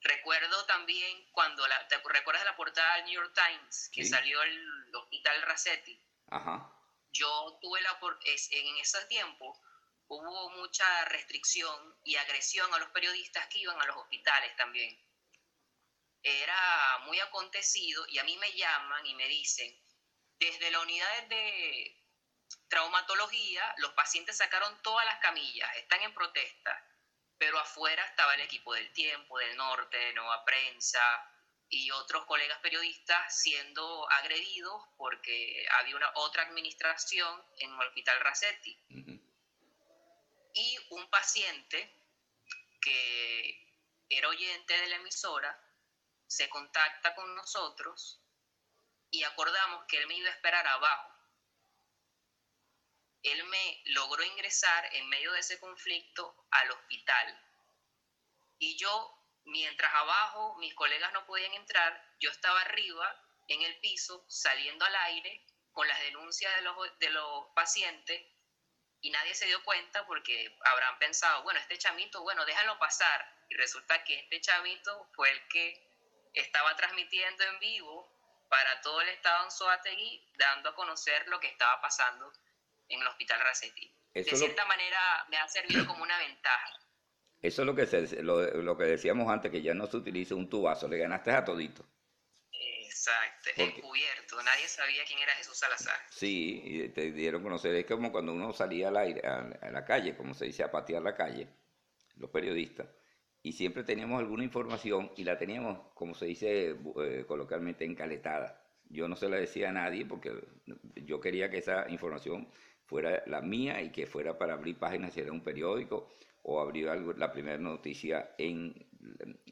recuerdo 0.00 0.64
también 0.66 1.30
cuando, 1.32 1.66
la, 1.66 1.86
¿te 1.88 1.98
recuerdas 1.98 2.44
la 2.44 2.56
portada 2.56 2.96
del 2.96 3.04
New 3.04 3.14
York 3.14 3.34
Times 3.34 3.90
que 3.92 4.04
salió 4.04 4.42
el 4.42 4.94
hospital 4.94 5.42
Racetti? 5.42 6.00
Ajá. 6.30 6.72
Yo 7.12 7.58
tuve 7.60 7.80
la, 7.82 7.98
en 8.50 8.76
ese 8.78 9.04
tiempo 9.06 9.60
hubo 10.08 10.50
mucha 10.50 11.04
restricción 11.06 11.96
y 12.04 12.16
agresión 12.16 12.72
a 12.74 12.78
los 12.78 12.90
periodistas 12.90 13.46
que 13.48 13.58
iban 13.58 13.80
a 13.80 13.86
los 13.86 13.96
hospitales 13.96 14.54
también 14.56 14.98
era 16.22 16.98
muy 17.04 17.18
acontecido 17.20 18.04
y 18.08 18.18
a 18.18 18.24
mí 18.24 18.36
me 18.38 18.52
llaman 18.52 19.06
y 19.06 19.14
me 19.14 19.26
dicen, 19.28 19.72
desde 20.38 20.70
la 20.70 20.80
unidad 20.80 21.22
de 21.28 21.94
traumatología, 22.68 23.74
los 23.78 23.92
pacientes 23.92 24.36
sacaron 24.36 24.80
todas 24.82 25.04
las 25.06 25.18
camillas, 25.20 25.74
están 25.76 26.02
en 26.02 26.14
protesta, 26.14 26.84
pero 27.38 27.58
afuera 27.58 28.04
estaba 28.04 28.34
el 28.34 28.40
equipo 28.40 28.74
del 28.74 28.92
tiempo, 28.92 29.38
del 29.38 29.56
norte, 29.56 29.96
de 29.96 30.12
Nueva 30.14 30.44
Prensa 30.44 31.00
y 31.70 31.90
otros 31.90 32.24
colegas 32.24 32.58
periodistas 32.60 33.40
siendo 33.40 34.10
agredidos 34.10 34.82
porque 34.96 35.66
había 35.78 35.96
una 35.96 36.10
otra 36.14 36.42
administración 36.42 37.44
en 37.58 37.72
el 37.72 37.86
hospital 37.86 38.20
Racetti. 38.20 38.76
Y 40.58 40.76
un 40.90 41.08
paciente 41.08 41.78
que 42.80 43.78
era 44.08 44.28
oyente 44.28 44.76
de 44.76 44.88
la 44.88 44.96
emisora 44.96 45.56
se 46.26 46.48
contacta 46.48 47.14
con 47.14 47.32
nosotros 47.36 48.20
y 49.12 49.22
acordamos 49.22 49.84
que 49.86 49.98
él 49.98 50.08
me 50.08 50.16
iba 50.16 50.28
a 50.28 50.32
esperar 50.32 50.66
abajo. 50.66 51.14
Él 53.22 53.44
me 53.44 53.82
logró 53.84 54.24
ingresar 54.24 54.88
en 54.96 55.08
medio 55.08 55.30
de 55.30 55.38
ese 55.38 55.60
conflicto 55.60 56.48
al 56.50 56.72
hospital. 56.72 57.40
Y 58.58 58.76
yo, 58.78 59.14
mientras 59.44 59.94
abajo 59.94 60.56
mis 60.58 60.74
colegas 60.74 61.12
no 61.12 61.24
podían 61.24 61.54
entrar, 61.54 62.16
yo 62.18 62.32
estaba 62.32 62.62
arriba 62.62 63.06
en 63.46 63.62
el 63.62 63.78
piso, 63.78 64.24
saliendo 64.28 64.84
al 64.84 64.96
aire, 64.96 65.46
con 65.70 65.86
las 65.86 66.00
denuncias 66.00 66.52
de 66.56 66.62
los, 66.62 66.98
de 66.98 67.10
los 67.10 67.46
pacientes 67.54 68.37
y 69.00 69.10
nadie 69.10 69.34
se 69.34 69.46
dio 69.46 69.62
cuenta 69.64 70.04
porque 70.06 70.56
habrán 70.64 70.98
pensado, 70.98 71.42
bueno, 71.42 71.60
este 71.60 71.78
chamito, 71.78 72.22
bueno, 72.22 72.44
déjalo 72.44 72.78
pasar. 72.78 73.24
Y 73.48 73.54
resulta 73.54 74.02
que 74.04 74.18
este 74.18 74.40
chamito 74.40 75.08
fue 75.14 75.30
el 75.30 75.48
que 75.48 75.88
estaba 76.34 76.76
transmitiendo 76.76 77.44
en 77.44 77.58
vivo 77.60 78.12
para 78.48 78.80
todo 78.80 79.00
el 79.00 79.08
estado 79.10 79.44
en 79.44 79.50
Soategui, 79.50 80.22
dando 80.36 80.70
a 80.70 80.74
conocer 80.74 81.26
lo 81.28 81.38
que 81.40 81.48
estaba 81.48 81.80
pasando 81.80 82.32
en 82.88 83.00
el 83.00 83.06
hospital 83.06 83.40
Racetti. 83.40 83.92
de 84.14 84.24
cierta 84.24 84.64
manera 84.64 85.26
me 85.28 85.36
ha 85.36 85.48
servido 85.48 85.86
como 85.86 86.02
una 86.02 86.18
ventaja. 86.18 86.78
Eso 87.40 87.62
es 87.62 87.66
lo 87.66 87.74
que, 87.74 87.86
se, 87.86 88.22
lo, 88.22 88.76
que 88.76 88.84
decíamos 88.84 89.30
antes, 89.30 89.52
que 89.52 89.62
ya 89.62 89.72
no 89.72 89.86
se 89.86 89.96
utiliza 89.96 90.34
un 90.34 90.50
tubazo, 90.50 90.88
le 90.88 90.98
ganaste 90.98 91.30
a 91.30 91.44
todito. 91.44 91.84
Exacto, 92.98 93.50
encubierto, 93.62 94.42
nadie 94.42 94.66
sabía 94.66 95.04
quién 95.06 95.20
era 95.20 95.32
Jesús 95.34 95.56
Salazar. 95.56 95.94
Sí, 96.10 96.60
y 96.64 96.88
te 96.88 97.12
dieron 97.12 97.42
a 97.42 97.44
conocer, 97.44 97.72
es 97.76 97.86
como 97.86 98.10
cuando 98.10 98.32
uno 98.32 98.52
salía 98.52 98.88
al 98.88 98.96
aire, 98.96 99.20
a, 99.24 99.70
la 99.70 99.84
calle, 99.84 100.16
como 100.16 100.34
se 100.34 100.46
dice, 100.46 100.64
a 100.64 100.70
patear 100.72 101.02
la 101.02 101.14
calle, 101.14 101.46
los 102.16 102.28
periodistas, 102.30 102.88
y 103.40 103.52
siempre 103.52 103.84
teníamos 103.84 104.18
alguna 104.18 104.42
información 104.42 105.12
y 105.16 105.22
la 105.22 105.38
teníamos, 105.38 105.92
como 105.94 106.12
se 106.14 106.26
dice 106.26 106.76
eh, 107.00 107.24
coloquialmente, 107.26 107.84
encaletada. 107.84 108.64
Yo 108.90 109.06
no 109.06 109.14
se 109.14 109.28
la 109.28 109.36
decía 109.36 109.68
a 109.68 109.72
nadie 109.72 110.04
porque 110.04 110.32
yo 110.96 111.20
quería 111.20 111.50
que 111.50 111.58
esa 111.58 111.88
información 111.88 112.48
fuera 112.84 113.22
la 113.26 113.40
mía 113.42 113.80
y 113.80 113.92
que 113.92 114.06
fuera 114.06 114.36
para 114.36 114.54
abrir 114.54 114.76
páginas 114.76 115.12
si 115.12 115.20
era 115.20 115.30
un 115.30 115.44
periódico 115.44 116.08
o 116.42 116.60
abrir 116.60 116.88
algo, 116.88 117.12
la 117.12 117.30
primera 117.30 117.58
noticia 117.58 118.34
en, 118.38 118.74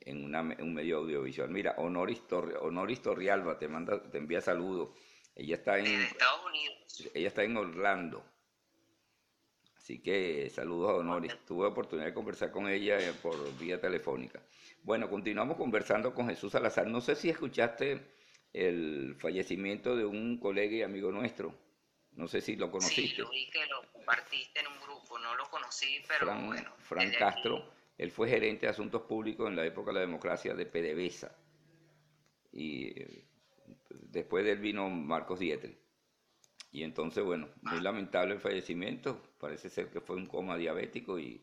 en 0.07 0.25
un 0.35 0.75
medio 0.75 0.99
audiovisual. 0.99 1.51
Mira, 1.51 1.75
Honoris, 1.79 2.27
Torri, 2.27 2.55
Honoris 2.61 3.03
Torrialba 3.03 3.59
te, 3.59 3.69
manda, 3.69 4.01
te 4.03 4.19
envía 4.19 4.41
saludos. 4.41 4.91
Ella 5.35 5.57
está 5.57 5.79
en 5.79 5.87
Estados 5.87 6.47
Unidos. 6.47 7.11
Ella 7.13 7.29
está 7.29 7.43
en 7.43 7.57
Orlando. 7.57 8.25
Así 9.77 10.01
que 10.01 10.49
saludos 10.51 10.91
a 10.91 10.95
Honoris. 10.95 11.37
Tuve 11.45 11.67
oportunidad 11.67 12.07
de 12.07 12.15
conversar 12.15 12.51
con 12.51 12.69
ella 12.69 12.99
eh, 12.99 13.13
por 13.21 13.37
vía 13.59 13.81
telefónica. 13.81 14.41
Bueno, 14.83 15.11
continuamos 15.11 15.57
conversando 15.57 16.15
con 16.15 16.29
Jesús 16.29 16.53
Salazar. 16.53 16.87
No 16.87 17.01
sé 17.01 17.17
si 17.17 17.29
escuchaste 17.29 18.01
el 18.53 19.17
fallecimiento 19.19 19.97
de 19.97 20.05
un 20.05 20.39
colega 20.39 20.77
y 20.77 20.83
amigo 20.83 21.13
nuestro. 21.13 21.55
No 22.13 22.27
sé 22.29 22.41
si 22.41 22.57
lo 22.57 22.71
conociste. 22.71 23.17
Sí, 23.17 23.21
lo 23.21 23.31
vi 23.31 23.51
que 23.51 23.67
lo 23.67 23.93
compartiste 23.93 24.61
en 24.61 24.69
un 24.69 24.81
grupo, 24.81 25.19
no 25.19 25.35
lo 25.35 25.51
conocí, 25.51 26.03
pero 26.09 26.35
bueno. 26.35 26.73
Fran 26.79 27.11
Castro, 27.13 27.76
él 27.99 28.11
fue 28.11 28.29
gerente 28.29 28.67
de 28.67 28.71
asuntos 28.71 29.03
públicos 29.03 29.49
en 29.49 29.57
la 29.57 29.65
época 29.65 29.91
de 29.91 29.95
la 29.95 30.01
democracia 30.01 30.55
de 30.55 30.67
PDVSA. 30.67 31.35
Y 32.53 32.89
eh, 32.89 33.25
después 33.89 34.45
de 34.45 34.53
él 34.53 34.59
vino 34.59 34.89
Marcos 34.89 35.41
Dietrich. 35.41 35.79
Y 36.73 36.83
entonces, 36.83 37.25
bueno, 37.25 37.49
muy 37.63 37.81
lamentable 37.81 38.35
el 38.35 38.41
fallecimiento. 38.41 39.23
Parece 39.39 39.71
ser 39.71 39.89
que 39.91 40.01
fue 40.01 40.17
un 40.17 40.27
coma 40.27 40.57
diabético 40.59 41.19
y 41.19 41.43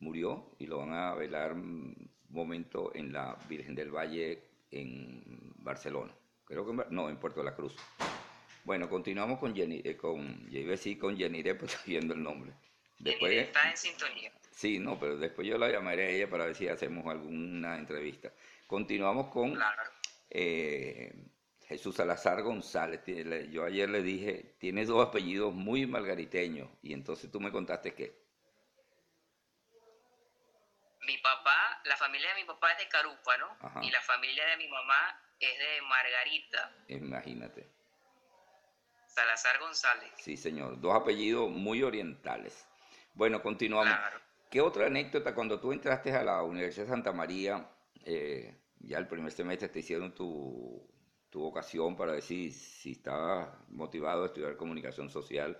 murió. 0.00 0.56
Y 0.58 0.66
lo 0.66 0.78
van 0.78 0.92
a 0.92 1.14
velar 1.14 1.52
un 1.52 2.10
momento 2.30 2.90
en 2.94 3.12
la 3.12 3.36
Virgen 3.48 3.76
del 3.76 3.94
Valle 3.94 4.42
en 4.72 5.22
Barcelona. 5.58 6.12
Creo 6.44 6.66
que 6.66 6.84
no, 6.90 7.08
en 7.08 7.16
Puerto 7.18 7.40
de 7.40 7.46
la 7.46 7.54
Cruz. 7.54 7.76
Bueno, 8.64 8.88
continuamos 8.88 9.38
con 9.38 9.54
Jenny, 9.54 9.82
eh, 9.84 9.96
con, 9.96 10.48
iba 10.50 10.74
a 10.74 10.98
con 10.98 11.16
Jenny, 11.16 11.42
pues 11.54 11.78
viendo 11.86 12.14
el 12.14 12.22
nombre. 12.22 12.52
Después, 12.98 13.32
está 13.32 13.70
en 13.70 13.76
sintonía. 13.76 14.32
Sí, 14.52 14.78
no, 14.78 14.98
pero 14.98 15.16
después 15.16 15.46
yo 15.46 15.58
la 15.58 15.70
llamaré 15.70 16.06
a 16.06 16.10
ella 16.10 16.30
para 16.30 16.46
ver 16.46 16.54
si 16.54 16.68
hacemos 16.68 17.06
alguna 17.06 17.78
entrevista. 17.78 18.32
Continuamos 18.66 19.28
con 19.28 19.58
eh, 20.30 21.12
Jesús 21.66 21.96
Salazar 21.96 22.42
González. 22.42 23.00
Yo 23.50 23.64
ayer 23.64 23.88
le 23.88 24.02
dije, 24.02 24.54
tiene 24.58 24.84
dos 24.84 25.08
apellidos 25.08 25.52
muy 25.54 25.86
margariteños, 25.86 26.68
y 26.82 26.92
entonces 26.92 27.30
tú 27.30 27.40
me 27.40 27.50
contaste 27.50 27.94
qué. 27.94 28.22
Mi 31.06 31.18
papá, 31.18 31.80
la 31.84 31.96
familia 31.96 32.28
de 32.34 32.42
mi 32.42 32.46
papá 32.46 32.72
es 32.72 32.78
de 32.78 32.88
Carupa, 32.88 33.36
¿no? 33.38 33.82
Y 33.82 33.90
la 33.90 34.00
familia 34.02 34.46
de 34.46 34.56
mi 34.58 34.68
mamá 34.68 35.20
es 35.40 35.58
de 35.58 35.82
Margarita. 35.82 36.72
Imagínate. 36.88 37.68
Salazar 39.08 39.58
González. 39.58 40.12
Sí, 40.18 40.36
señor. 40.36 40.80
Dos 40.80 40.94
apellidos 40.94 41.50
muy 41.50 41.82
orientales. 41.82 42.66
Bueno, 43.14 43.42
continuamos. 43.42 43.94
¿Qué 44.52 44.60
otra 44.60 44.84
anécdota 44.84 45.34
cuando 45.34 45.58
tú 45.58 45.72
entraste 45.72 46.12
a 46.12 46.22
la 46.22 46.42
Universidad 46.42 46.84
de 46.84 46.90
Santa 46.90 47.10
María, 47.10 47.70
eh, 48.04 48.54
ya 48.80 48.98
el 48.98 49.08
primer 49.08 49.32
semestre 49.32 49.70
te 49.70 49.78
hicieron 49.78 50.14
tu, 50.14 50.86
tu 51.30 51.40
vocación 51.40 51.96
para 51.96 52.12
decir 52.12 52.52
si 52.52 52.92
estabas 52.92 53.48
motivado 53.70 54.24
a 54.24 54.26
estudiar 54.26 54.58
comunicación 54.58 55.08
social? 55.08 55.58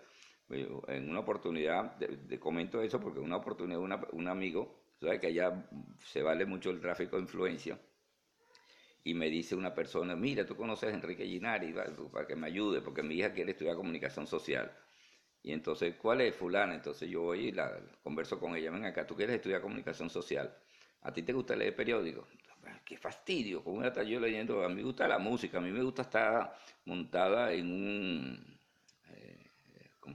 En 0.50 1.08
una 1.08 1.20
oportunidad, 1.20 1.96
de, 1.96 2.38
comento 2.38 2.82
eso 2.82 3.00
porque 3.00 3.18
una 3.18 3.36
oportunidad 3.36 3.80
un 4.12 4.28
amigo, 4.28 4.84
sabes 5.00 5.20
que 5.20 5.28
allá 5.28 5.66
se 6.04 6.22
vale 6.22 6.44
mucho 6.44 6.68
el 6.68 6.78
tráfico 6.78 7.16
de 7.16 7.22
influencia, 7.22 7.80
y 9.04 9.14
me 9.14 9.30
dice 9.30 9.54
una 9.54 9.74
persona, 9.74 10.14
mira, 10.16 10.44
tú 10.44 10.54
conoces 10.54 10.92
a 10.92 10.94
Enrique 10.94 11.26
Ginari, 11.26 11.74
para 12.12 12.26
que 12.26 12.36
me 12.36 12.48
ayude, 12.48 12.82
porque 12.82 13.02
mi 13.02 13.14
hija 13.14 13.32
quiere 13.32 13.52
estudiar 13.52 13.74
comunicación 13.74 14.26
social. 14.26 14.70
Y 15.42 15.52
entonces, 15.52 15.96
¿cuál 15.96 16.20
es 16.20 16.36
fulana? 16.36 16.74
Entonces 16.74 17.08
yo 17.08 17.22
voy 17.22 17.48
y 17.48 17.52
la, 17.52 17.80
converso 18.02 18.38
con 18.38 18.54
ella, 18.54 18.70
ven 18.70 18.84
acá, 18.84 19.06
tú 19.06 19.16
quieres 19.16 19.36
estudiar 19.36 19.60
comunicación 19.60 20.08
social, 20.08 20.54
¿a 21.02 21.12
ti 21.12 21.22
te 21.22 21.32
gusta 21.32 21.56
leer 21.56 21.74
periódicos? 21.74 22.28
Qué 22.84 22.96
fastidio, 22.96 23.62
como 23.64 23.82
estar 23.82 24.04
yo 24.04 24.20
leyendo, 24.20 24.64
a 24.64 24.68
mí 24.68 24.76
me 24.76 24.82
gusta 24.82 25.08
la 25.08 25.18
música, 25.18 25.58
a 25.58 25.60
mí 25.60 25.70
me 25.70 25.82
gusta 25.82 26.02
estar 26.02 26.54
montada 26.84 27.52
en 27.52 27.72
un, 27.72 28.58
eh, 29.08 29.50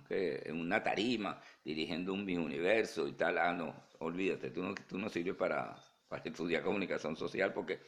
que, 0.08 0.44
en 0.46 0.60
una 0.60 0.82
tarima, 0.82 1.42
dirigiendo 1.64 2.14
un 2.14 2.24
mi 2.24 2.38
universo 2.38 3.08
y 3.08 3.14
tal, 3.14 3.38
ah, 3.38 3.54
no, 3.54 3.76
olvídate, 4.00 4.52
tú 4.52 4.64
no, 4.64 4.76
tú 4.76 4.98
no 4.98 5.10
sirves 5.10 5.36
para, 5.36 5.76
para 6.08 6.24
estudiar 6.24 6.64
comunicación 6.64 7.16
social 7.16 7.54
porque 7.54 7.80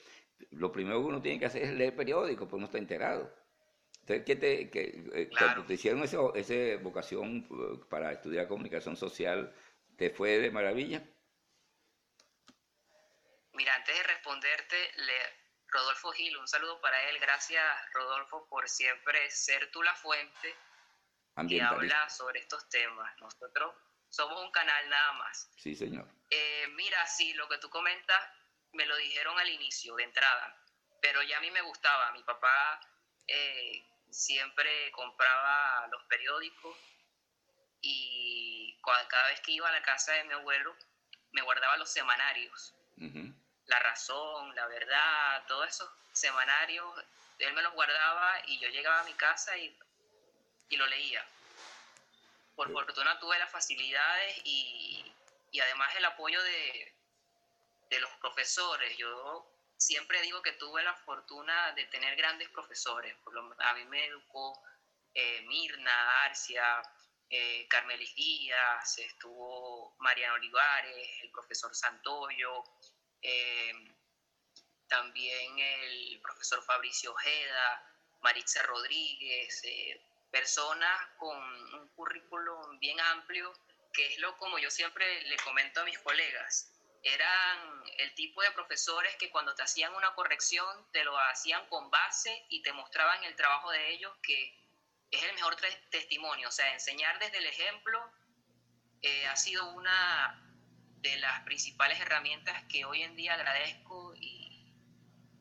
lo 0.51 0.71
primero 0.71 0.99
que 1.01 1.07
uno 1.07 1.21
tiene 1.21 1.39
que 1.39 1.45
hacer 1.45 1.63
es 1.63 1.73
leer 1.73 1.95
periódicos, 1.95 2.47
pues 2.47 2.57
uno 2.57 2.65
está 2.65 2.77
enterado. 2.77 3.31
Entonces, 4.09 4.25
¿qué 4.25 4.35
te, 4.35 5.21
eh, 5.21 5.29
cuando 5.37 5.63
te 5.65 5.75
hicieron 5.75 6.01
esa 6.03 6.17
vocación 6.81 7.47
eh, 7.51 7.85
para 7.91 8.11
estudiar 8.11 8.47
comunicación 8.47 8.97
social, 8.97 9.53
¿te 9.97 10.09
fue 10.09 10.39
de 10.39 10.49
maravilla? 10.49 11.03
Mira, 13.53 13.75
antes 13.75 13.95
de 13.95 14.03
responderte, 14.03 14.91
le, 14.95 15.13
Rodolfo 15.67 16.11
Gil, 16.13 16.35
un 16.37 16.47
saludo 16.47 16.81
para 16.81 17.07
él. 17.09 17.19
Gracias, 17.19 17.63
Rodolfo, 17.93 18.47
por 18.49 18.67
siempre 18.67 19.29
ser 19.29 19.69
tú 19.69 19.83
la 19.83 19.93
fuente 19.93 20.55
y 21.47 21.59
hablar 21.59 22.09
sobre 22.09 22.39
estos 22.39 22.67
temas. 22.67 23.15
Nosotros 23.21 23.75
somos 24.09 24.43
un 24.43 24.51
canal 24.51 24.89
nada 24.89 25.13
más. 25.13 25.51
Sí, 25.55 25.75
señor. 25.75 26.07
Eh, 26.31 26.65
mira, 26.75 27.05
sí, 27.05 27.33
lo 27.33 27.47
que 27.47 27.59
tú 27.59 27.69
comentas 27.69 28.19
me 28.73 28.87
lo 28.87 28.97
dijeron 28.97 29.37
al 29.37 29.49
inicio, 29.49 29.95
de 29.97 30.03
entrada, 30.05 30.65
pero 30.99 31.21
ya 31.21 31.37
a 31.37 31.41
mí 31.41 31.51
me 31.51 31.61
gustaba. 31.61 32.11
Mi 32.13 32.23
papá 32.23 32.79
eh, 33.27 33.88
siempre 34.11 34.91
compraba 34.91 35.87
los 35.87 36.03
periódicos 36.05 36.77
y 37.81 38.77
cada 38.81 39.27
vez 39.27 39.41
que 39.41 39.51
iba 39.51 39.69
a 39.69 39.71
la 39.71 39.81
casa 39.81 40.13
de 40.13 40.23
mi 40.25 40.33
abuelo 40.33 40.75
me 41.31 41.41
guardaba 41.41 41.77
los 41.77 41.89
semanarios. 41.89 42.73
La 43.65 43.79
razón, 43.79 44.55
la 44.55 44.65
verdad, 44.67 45.45
todos 45.47 45.69
esos 45.69 45.89
semanarios, 46.11 46.85
él 47.37 47.53
me 47.53 47.61
los 47.61 47.73
guardaba 47.73 48.41
y 48.47 48.59
yo 48.59 48.67
llegaba 48.69 49.01
a 49.01 49.03
mi 49.03 49.13
casa 49.13 49.55
y, 49.57 49.77
y 50.69 50.77
lo 50.77 50.87
leía. 50.87 51.25
Por 52.55 52.71
fortuna 52.71 53.19
tuve 53.19 53.39
las 53.39 53.51
facilidades 53.51 54.41
y, 54.43 55.13
y 55.51 55.59
además 55.61 55.95
el 55.95 56.05
apoyo 56.05 56.41
de, 56.43 56.93
de 57.89 57.99
los 57.99 58.11
profesores. 58.17 58.97
Yo 58.97 59.47
siempre 59.79 60.21
digo 60.21 60.41
que 60.41 60.51
tuve 60.53 60.83
la 60.83 60.93
fortuna 60.93 61.71
de 61.71 61.85
tener 61.85 62.15
grandes 62.15 62.49
profesores. 62.49 63.15
a 63.59 63.73
mí 63.73 63.85
me 63.85 64.05
educó 64.05 64.61
eh, 65.13 65.41
Mirna, 65.43 66.23
Arcia, 66.25 66.83
eh, 67.29 67.67
Carmelis 67.69 68.13
Díaz, 68.13 68.97
estuvo 68.99 69.95
Mariano 69.99 70.35
Olivares, 70.35 71.23
el 71.23 71.31
profesor 71.31 71.73
Santoyo, 71.73 72.63
eh, 73.21 73.71
también 74.87 75.57
el 75.59 76.19
profesor 76.21 76.61
Fabricio 76.63 77.11
Ojeda, 77.11 77.85
Maritza 78.21 78.61
Rodríguez, 78.63 79.61
eh, 79.63 80.01
personas 80.29 81.07
con 81.17 81.37
un 81.73 81.87
currículum 81.95 82.77
bien 82.79 82.99
amplio, 82.99 83.53
que 83.93 84.07
es 84.07 84.19
lo 84.19 84.37
como 84.37 84.59
yo 84.59 84.69
siempre 84.69 85.21
le 85.23 85.37
comento 85.37 85.81
a 85.81 85.85
mis 85.85 85.97
colegas 85.99 86.78
eran 87.03 87.83
el 87.97 88.13
tipo 88.15 88.41
de 88.41 88.51
profesores 88.51 89.15
que 89.17 89.29
cuando 89.29 89.55
te 89.55 89.63
hacían 89.63 89.93
una 89.95 90.13
corrección 90.15 90.67
te 90.91 91.03
lo 91.03 91.17
hacían 91.17 91.65
con 91.67 91.89
base 91.89 92.45
y 92.49 92.61
te 92.61 92.73
mostraban 92.73 93.23
el 93.23 93.35
trabajo 93.35 93.71
de 93.71 93.91
ellos, 93.91 94.11
que 94.21 94.57
es 95.11 95.23
el 95.23 95.33
mejor 95.35 95.55
testimonio. 95.89 96.47
O 96.49 96.51
sea, 96.51 96.73
enseñar 96.73 97.19
desde 97.19 97.37
el 97.37 97.45
ejemplo 97.45 97.99
eh, 99.01 99.27
ha 99.27 99.35
sido 99.35 99.73
una 99.73 100.45
de 101.01 101.17
las 101.17 101.41
principales 101.43 101.99
herramientas 101.99 102.63
que 102.65 102.85
hoy 102.85 103.01
en 103.03 103.15
día 103.15 103.33
agradezco 103.35 104.13
y, 104.15 104.73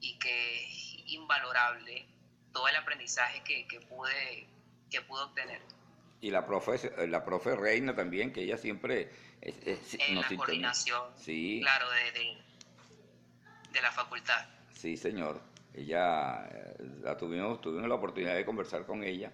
y 0.01 0.19
que 0.19 0.65
es 0.65 0.95
invalorable 1.07 2.07
todo 2.53 2.69
el 2.69 2.77
aprendizaje 2.77 3.43
que, 3.43 3.67
que, 3.67 3.81
pude, 3.81 4.49
que 4.91 5.03
pude 5.03 5.23
obtener. 5.23 5.61
Y 6.21 6.31
la 6.31 6.47
profe, 6.47 7.07
la 7.07 7.25
profe 7.25 7.55
Reina 7.57 7.95
también, 7.95 8.33
que 8.33 8.43
ella 8.43 8.57
siempre 8.57 9.11
en 9.43 10.15
la 10.15 10.27
coordinación, 10.37 11.03
sí. 11.17 11.61
claro, 11.63 11.87
de, 11.91 12.37
de, 13.73 13.83
la 13.83 13.91
facultad. 13.93 14.47
Sí, 14.73 14.97
señor. 14.97 15.41
Ella, 15.75 16.49
eh, 16.51 16.77
la 17.03 17.17
tuvimos, 17.17 17.61
tuvimos 17.61 17.89
la 17.89 17.95
oportunidad 17.95 18.35
de 18.35 18.45
conversar 18.45 18.85
con 18.85 19.05
ella 19.05 19.31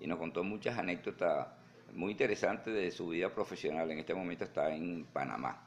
y 0.00 0.06
nos 0.06 0.18
contó 0.18 0.42
muchas 0.42 0.78
anécdotas 0.78 1.48
muy 1.92 2.12
interesantes 2.12 2.72
de 2.74 2.90
su 2.90 3.08
vida 3.08 3.28
profesional. 3.28 3.90
En 3.90 3.98
este 3.98 4.14
momento 4.14 4.44
está 4.44 4.74
en 4.74 5.04
Panamá. 5.06 5.66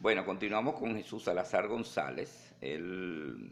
Bueno, 0.00 0.24
continuamos 0.24 0.78
con 0.78 0.94
Jesús 0.94 1.24
Salazar 1.24 1.66
González, 1.66 2.54
él 2.60 3.50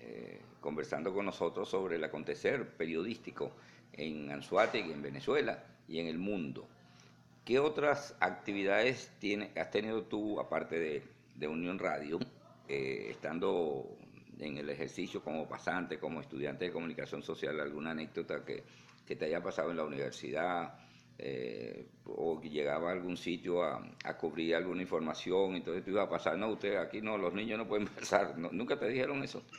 eh, 0.00 0.40
conversando 0.60 1.12
con 1.12 1.26
nosotros 1.26 1.68
sobre 1.68 1.96
el 1.96 2.04
acontecer 2.04 2.76
periodístico 2.76 3.52
en 3.92 4.30
Anzuategui, 4.30 4.92
en 4.92 5.02
Venezuela 5.02 5.62
y 5.86 5.98
en 5.98 6.06
el 6.06 6.18
mundo. 6.18 6.66
¿Qué 7.44 7.58
otras 7.58 8.16
actividades 8.20 9.12
has 9.56 9.70
tenido 9.70 10.04
tú, 10.04 10.40
aparte 10.40 11.04
de, 11.36 11.46
Unión 11.46 11.78
Radio, 11.78 12.18
eh, 12.68 13.08
estando 13.10 13.98
en 14.38 14.56
el 14.56 14.70
ejercicio 14.70 15.22
como 15.22 15.46
pasante, 15.46 15.98
como 15.98 16.22
estudiante 16.22 16.64
de 16.64 16.72
comunicación 16.72 17.22
social, 17.22 17.60
alguna 17.60 17.90
anécdota 17.90 18.42
que, 18.44 18.64
te 19.04 19.22
haya 19.26 19.42
pasado 19.42 19.70
en 19.70 19.76
la 19.76 19.84
universidad 19.84 20.78
eh, 21.18 21.86
o 22.06 22.40
que 22.40 22.48
llegaba 22.48 22.88
a 22.88 22.92
algún 22.92 23.18
sitio 23.18 23.62
a, 23.62 23.82
cubrir 24.18 24.56
alguna 24.56 24.80
información, 24.80 25.54
entonces 25.56 25.84
tú 25.84 25.90
ibas 25.90 26.06
a 26.06 26.10
pasar, 26.10 26.38
no, 26.38 26.48
usted 26.48 26.76
aquí 26.76 27.02
no, 27.02 27.18
los 27.18 27.34
niños 27.34 27.58
no 27.58 27.68
pueden 27.68 27.86
pasar, 28.00 28.38
¿nunca 28.38 28.78
te 28.78 28.88
dijeron 28.88 29.22
eso? 29.22 29.42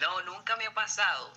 No, 0.00 0.20
nunca 0.24 0.56
me 0.56 0.66
ha 0.66 0.74
pasado. 0.74 1.32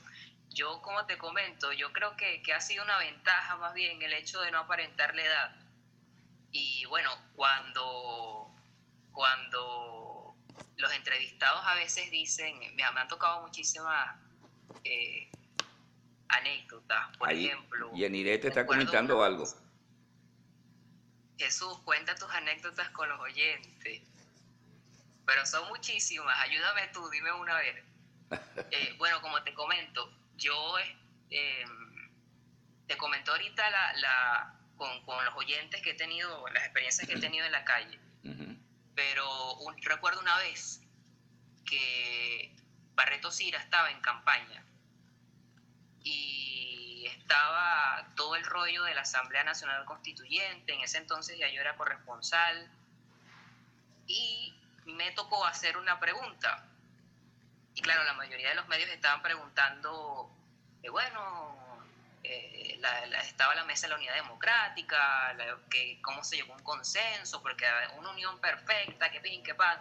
Yo, 0.56 0.82
como 0.82 1.06
te 1.06 1.18
comento, 1.18 1.74
yo 1.74 1.92
creo 1.92 2.16
que, 2.16 2.42
ha 2.54 2.62
sido 2.62 2.86
una 2.86 2.98
ventaja 2.98 3.58
más 3.58 3.74
bien 3.74 4.02
el 4.02 4.14
hecho 4.14 4.40
de 4.40 4.52
no 4.52 4.60
aparentar 4.60 5.14
la 5.14 5.22
edad. 5.22 5.56
Y 6.54 6.86
bueno, 6.86 7.12
cuando, 7.36 8.56
cuando 9.12 10.34
los 10.78 10.94
entrevistados 10.94 11.62
a 11.66 11.76
veces 11.76 12.10
dicen, 12.10 12.58
me, 12.74 12.84
han 12.84 13.08
tocado 13.10 13.42
muchísimas 13.42 14.16
eh, 14.86 15.30
anécdotas, 16.30 17.18
por 17.18 17.34
ejemplo. 17.34 17.92
Y 17.94 18.06
Aniré 18.06 18.38
te 18.38 18.48
está 18.48 18.66
comentando 18.66 19.22
algo. 19.22 19.44
Jesús, 21.38 21.80
cuenta 21.84 22.16
tus 22.16 22.32
anécdotas 22.32 22.90
con 22.92 23.10
los 23.10 23.20
oyentes. 23.20 24.04
Pero 25.26 25.46
son 25.46 25.68
muchísimas, 25.68 26.34
ayúdame 26.40 26.88
tú, 26.94 27.10
dime 27.10 27.34
una 27.34 27.58
vez. 27.58 27.84
Eh, 28.72 28.96
bueno, 28.98 29.22
como 29.22 29.44
te 29.44 29.54
comento, 29.54 30.12
yo 30.38 30.78
eh, 31.30 31.66
te 32.88 32.98
comento 32.98 33.32
ahorita 33.32 33.70
la, 33.70 34.56
con, 34.78 34.90
los 35.26 35.36
oyentes 35.36 35.82
que 35.82 35.92
he 35.92 35.94
tenido, 35.96 36.48
las 36.50 36.64
experiencias 36.64 37.08
que 37.08 37.16
he 37.16 37.20
tenido 37.20 37.46
en 37.46 37.52
la 37.52 37.64
calle. 37.64 38.00
Pero 38.96 39.58
recuerdo 39.82 40.22
una 40.22 40.38
vez 40.38 40.82
que 41.66 42.56
Barreto 42.96 43.32
Sira 43.32 43.60
estaba 43.60 43.92
en 43.92 44.00
campaña 44.02 44.64
y 46.04 47.06
estaba 47.08 48.14
todo 48.16 48.36
el 48.36 48.46
rollo 48.46 48.84
de 48.84 48.96
la 48.96 49.02
Asamblea 49.02 49.44
Nacional 49.44 49.84
Constituyente. 49.86 50.74
En 50.74 50.82
ese 50.82 50.98
entonces 50.98 51.38
ya 51.38 51.50
yo 51.50 51.60
era 51.60 51.76
corresponsal 51.76 52.70
y 54.08 54.56
me 54.86 55.12
tocó 55.12 55.46
hacer 55.46 55.78
una 55.78 56.00
pregunta 56.00 56.66
y 57.76 57.82
claro, 57.82 58.04
la 58.06 58.14
mayoría 58.14 58.50
de 58.50 58.56
los 58.56 58.68
medios 58.68 58.90
estaban 58.90 59.22
preguntando, 59.22 60.32
bueno, 60.90 61.80
eh, 62.24 62.80
estaba 63.24 63.54
la 63.54 63.66
mesa 63.66 63.88
de 63.88 63.90
la 63.90 63.96
unidad 63.98 64.16
democrática, 64.16 65.36
que 65.70 66.00
cómo 66.02 66.24
se 66.24 66.38
llegó 66.38 66.54
a 66.54 66.58
un 66.58 66.64
consenso, 66.64 67.42
porque 67.42 67.66
una 67.98 68.12
unión 68.12 68.40
perfecta, 68.40 69.12
que 69.12 69.20
pin, 69.20 69.44
que 69.44 69.54
pan. 69.56 69.80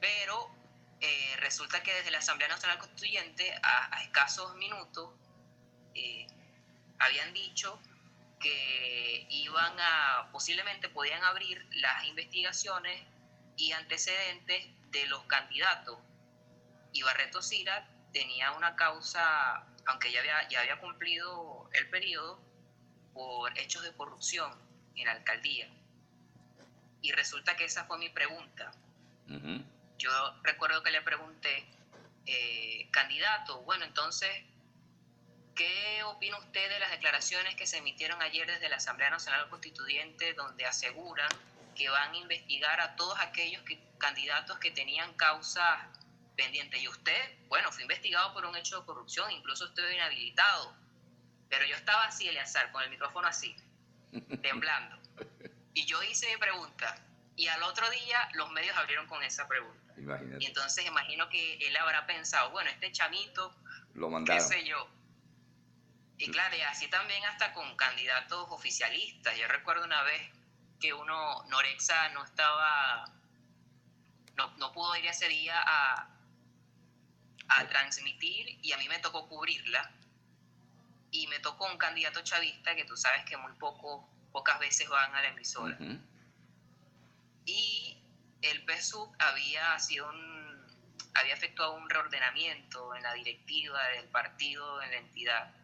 Pero 0.00 0.50
eh, 1.00 1.36
resulta 1.38 1.82
que 1.82 1.94
desde 1.94 2.10
la 2.10 2.18
Asamblea 2.18 2.48
Nacional 2.48 2.78
Constituyente, 2.78 3.54
a, 3.62 4.02
escasos 4.02 4.56
minutos, 4.56 5.14
eh, 5.94 6.26
habían 6.98 7.32
dicho 7.32 7.80
que 8.40 9.26
iban 9.30 9.78
a, 9.80 10.28
posiblemente 10.32 10.88
podían 10.88 11.22
abrir 11.24 11.64
las 11.72 12.04
investigaciones 12.04 13.02
y 13.56 13.72
antecedentes 13.72 14.66
de 14.90 15.06
los 15.06 15.22
candidatos 15.24 15.98
y 16.92 17.02
Barreto 17.02 17.42
Sira 17.42 17.88
tenía 18.12 18.52
una 18.52 18.76
causa, 18.76 19.64
aunque 19.86 20.10
ya 20.12 20.20
había, 20.20 20.48
ya 20.48 20.60
había 20.60 20.80
cumplido 20.80 21.68
el 21.72 21.88
periodo, 21.90 22.40
por 23.18 23.58
hechos 23.58 23.82
de 23.82 23.92
corrupción 23.94 24.52
en 24.94 25.06
la 25.06 25.12
alcaldía. 25.12 25.68
Y 27.02 27.10
resulta 27.12 27.56
que 27.56 27.64
esa 27.64 27.84
fue 27.84 27.98
mi 27.98 28.08
pregunta. 28.08 28.70
Yo 29.98 30.10
recuerdo 30.42 30.82
que 30.84 30.92
le 30.92 31.02
pregunté, 31.02 31.66
eh, 32.26 32.88
candidato, 32.92 33.60
bueno, 33.62 33.84
entonces, 33.84 34.30
¿qué 35.56 36.02
opina 36.04 36.38
usted 36.38 36.68
de 36.68 36.78
las 36.78 36.92
declaraciones 36.92 37.56
que 37.56 37.66
se 37.66 37.78
emitieron 37.78 38.22
ayer 38.22 38.46
desde 38.46 38.68
la 38.68 38.76
Asamblea 38.76 39.10
Nacional 39.10 39.48
Constituyente 39.50 40.34
donde 40.34 40.64
aseguran 40.64 41.28
que 41.74 41.88
van 41.88 42.12
a 42.12 42.16
investigar 42.16 42.80
a 42.80 42.94
todos 42.96 43.18
aquellos 43.20 43.62
candidatos 43.98 44.58
que 44.58 44.70
tenían 44.70 45.12
causas 45.14 45.80
pendiente. 46.38 46.78
Y 46.78 46.88
usted, 46.88 47.36
bueno, 47.48 47.70
fue 47.72 47.82
investigado 47.82 48.32
por 48.32 48.46
un 48.46 48.56
hecho 48.56 48.80
de 48.80 48.86
corrupción, 48.86 49.30
incluso 49.32 49.66
estuvo 49.66 49.90
inhabilitado. 49.90 50.74
Pero 51.50 51.66
yo 51.66 51.74
estaba 51.74 52.04
así, 52.04 52.28
Eleazar, 52.28 52.70
con 52.70 52.82
el 52.82 52.90
micrófono 52.90 53.26
así, 53.26 53.54
temblando. 54.42 54.96
Y 55.74 55.84
yo 55.84 56.02
hice 56.04 56.30
mi 56.32 56.36
pregunta. 56.36 56.96
Y 57.36 57.48
al 57.48 57.62
otro 57.64 57.88
día 57.90 58.28
los 58.34 58.50
medios 58.52 58.76
abrieron 58.76 59.06
con 59.06 59.22
esa 59.22 59.46
pregunta. 59.48 59.94
Y 60.38 60.46
entonces 60.46 60.86
imagino 60.86 61.28
que 61.28 61.58
él 61.58 61.76
habrá 61.76 62.06
pensado, 62.06 62.50
bueno, 62.50 62.70
este 62.70 62.92
chamito, 62.92 63.54
lo 63.94 64.08
mandaron. 64.08 64.42
qué 64.42 64.54
sé 64.54 64.64
yo. 64.64 64.88
Y 66.18 66.30
claro, 66.30 66.56
y 66.56 66.60
así 66.62 66.88
también 66.88 67.24
hasta 67.24 67.52
con 67.52 67.76
candidatos 67.76 68.46
oficialistas. 68.50 69.36
Yo 69.36 69.46
recuerdo 69.48 69.84
una 69.84 70.02
vez 70.02 70.30
que 70.80 70.92
uno, 70.92 71.44
Norexa 71.48 72.08
no 72.10 72.24
estaba, 72.24 73.04
no, 74.36 74.56
no 74.56 74.72
pudo 74.72 74.96
ir 74.96 75.06
ese 75.06 75.28
día 75.28 75.60
a, 75.64 76.17
a 77.48 77.66
transmitir 77.66 78.58
y 78.62 78.72
a 78.72 78.78
mí 78.78 78.88
me 78.88 78.98
tocó 78.98 79.28
cubrirla. 79.28 79.90
Y 81.10 81.26
me 81.28 81.38
tocó 81.38 81.66
un 81.66 81.78
candidato 81.78 82.20
chavista 82.22 82.74
que 82.74 82.84
tú 82.84 82.96
sabes 82.96 83.24
que 83.24 83.36
muy 83.36 83.52
poco, 83.54 84.08
pocas 84.30 84.58
veces 84.58 84.88
van 84.88 85.14
a 85.14 85.22
la 85.22 85.28
emisora. 85.28 85.78
Y 87.46 87.96
el 88.42 88.64
PSUV 88.66 89.14
había 89.18 89.78
sido 89.78 90.08
un, 90.10 90.66
había 91.14 91.32
efectuado 91.32 91.76
un 91.76 91.88
reordenamiento 91.88 92.94
en 92.94 93.02
la 93.02 93.14
directiva 93.14 93.82
del 93.88 94.06
partido, 94.08 94.82
en 94.82 94.90
la 94.90 94.96
entidad. 94.98 95.54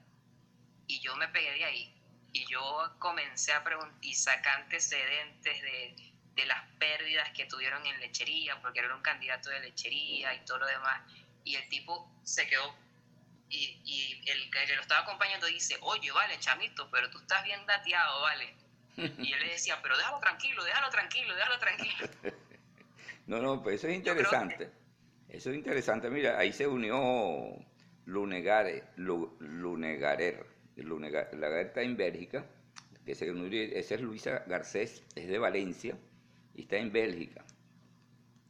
Y 0.87 1.01
yo 1.01 1.15
me 1.17 1.29
pegué 1.29 1.53
de 1.53 1.65
ahí. 1.65 1.91
Y 2.33 2.47
yo 2.47 2.97
comencé 2.99 3.53
a 3.53 3.63
preguntar 3.63 3.97
y 4.01 4.15
sacar 4.15 4.63
antecedentes 4.63 5.61
de, 5.61 6.13
de 6.35 6.47
las 6.47 6.67
pérdidas 6.79 7.29
que 7.31 7.45
tuvieron 7.45 7.87
en 7.87 8.01
lechería, 8.01 8.61
porque 8.63 8.81
era 8.81 8.95
un 8.95 9.03
candidato 9.03 9.51
de 9.51 9.61
lechería 9.61 10.35
y 10.35 10.45
todo 10.47 10.59
lo 10.59 10.67
demás 10.67 11.03
y 11.45 11.57
el 11.57 11.69
tipo 11.69 12.11
se 12.23 12.47
quedó 12.47 12.75
y, 13.49 13.81
y 13.85 14.29
el 14.29 14.51
que 14.51 14.75
lo 14.75 14.83
estaba 14.83 15.03
acompañando 15.03 15.47
dice, 15.47 15.77
oye, 15.83 16.11
vale, 16.11 16.39
chamito, 16.41 16.91
pero 16.91 17.11
tú 17.11 17.19
estás 17.19 17.45
bien 17.45 17.65
dateado, 17.67 18.23
vale. 18.23 18.55
Y 18.97 19.33
él 19.33 19.41
le 19.41 19.51
decía, 19.51 19.81
pero 19.83 19.97
déjalo 19.97 20.19
tranquilo, 20.21 20.65
déjalo 20.65 20.91
tranquilo, 20.91 21.35
déjalo 21.35 21.59
tranquilo. 21.59 22.09
No, 23.27 23.41
no, 23.41 23.63
pues 23.63 23.77
eso 23.77 23.89
es 23.89 23.95
interesante. 23.95 24.71
Eso 25.31 25.51
es 25.51 25.57
interesante. 25.57 26.11
Mira, 26.11 26.39
ahí 26.39 26.53
se 26.53 26.67
unió 26.67 27.57
Lunegare, 28.05 28.85
Lunegarer. 28.97 30.47
Lunegarer 30.77 31.67
está 31.67 31.81
en 31.81 31.97
Bélgica. 31.97 32.45
Que 33.07 33.15
se 33.15 33.27
esa 33.79 33.95
es 33.95 34.01
Luisa 34.03 34.45
Garcés, 34.47 35.03
es 35.15 35.29
de 35.29 35.39
Valencia 35.39 35.97
y 36.55 36.63
está 36.63 36.77
en 36.77 36.93
Bélgica. 36.93 37.45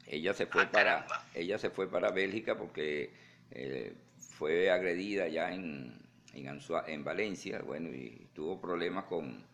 Ella 0.06 0.34
se 0.34 0.46
fue, 0.46 0.62
ah, 0.62 0.70
para, 0.70 1.06
ella 1.34 1.58
se 1.58 1.70
fue 1.70 1.90
para 1.90 2.10
Bélgica 2.10 2.56
porque 2.56 3.10
eh, 3.50 3.94
fue 4.18 4.70
agredida 4.70 5.28
ya 5.28 5.52
en, 5.52 5.98
en, 6.34 6.60
en, 6.86 7.04
Valencia, 7.04 7.62
bueno, 7.62 7.88
y 7.88 8.28
tuvo 8.34 8.60
problemas 8.60 9.04
con, 9.04 9.44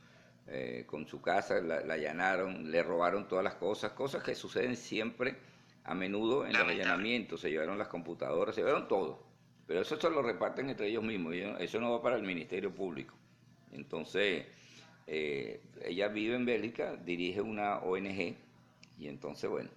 eh, 0.49 0.85
con 0.87 1.07
su 1.07 1.21
casa, 1.21 1.61
la, 1.61 1.77
allanaron, 1.93 2.71
le 2.71 2.83
robaron 2.83 3.29
todas 3.29 3.45
las 3.45 3.55
cosas, 3.55 3.93
cosas 3.93 4.23
que 4.23 4.35
suceden 4.35 4.77
siempre 4.77 5.37
a 5.85 5.95
menudo 5.95 6.47
en 6.47 6.53
los 6.53 6.63
allanamientos, 6.63 7.41
se 7.41 7.51
llevaron 7.51 7.79
las 7.79 7.89
computadoras, 7.89 8.55
se 8.55 8.63
llevaron 8.63 8.89
todo, 8.89 9.23
pero 9.67 9.81
eso 9.83 10.01
se 10.01 10.11
lo 10.11 10.23
reparten 10.23 10.69
entre 10.69 10.89
ellos 10.89 11.05
mismos, 11.05 11.35
eso 11.61 11.81
no 11.81 11.93
va 11.93 12.03
para 12.03 12.17
el 12.17 12.23
Ministerio 12.23 12.75
Público. 12.75 13.15
Entonces, 13.73 14.47
eh, 15.07 15.61
ella 15.85 16.09
vive 16.09 16.35
en 16.35 16.45
Bélgica, 16.45 16.97
dirige 16.97 17.41
una 17.41 17.79
ONG, 17.79 18.37
y 18.99 19.09
entonces, 19.09 19.49
bueno, 19.49 19.71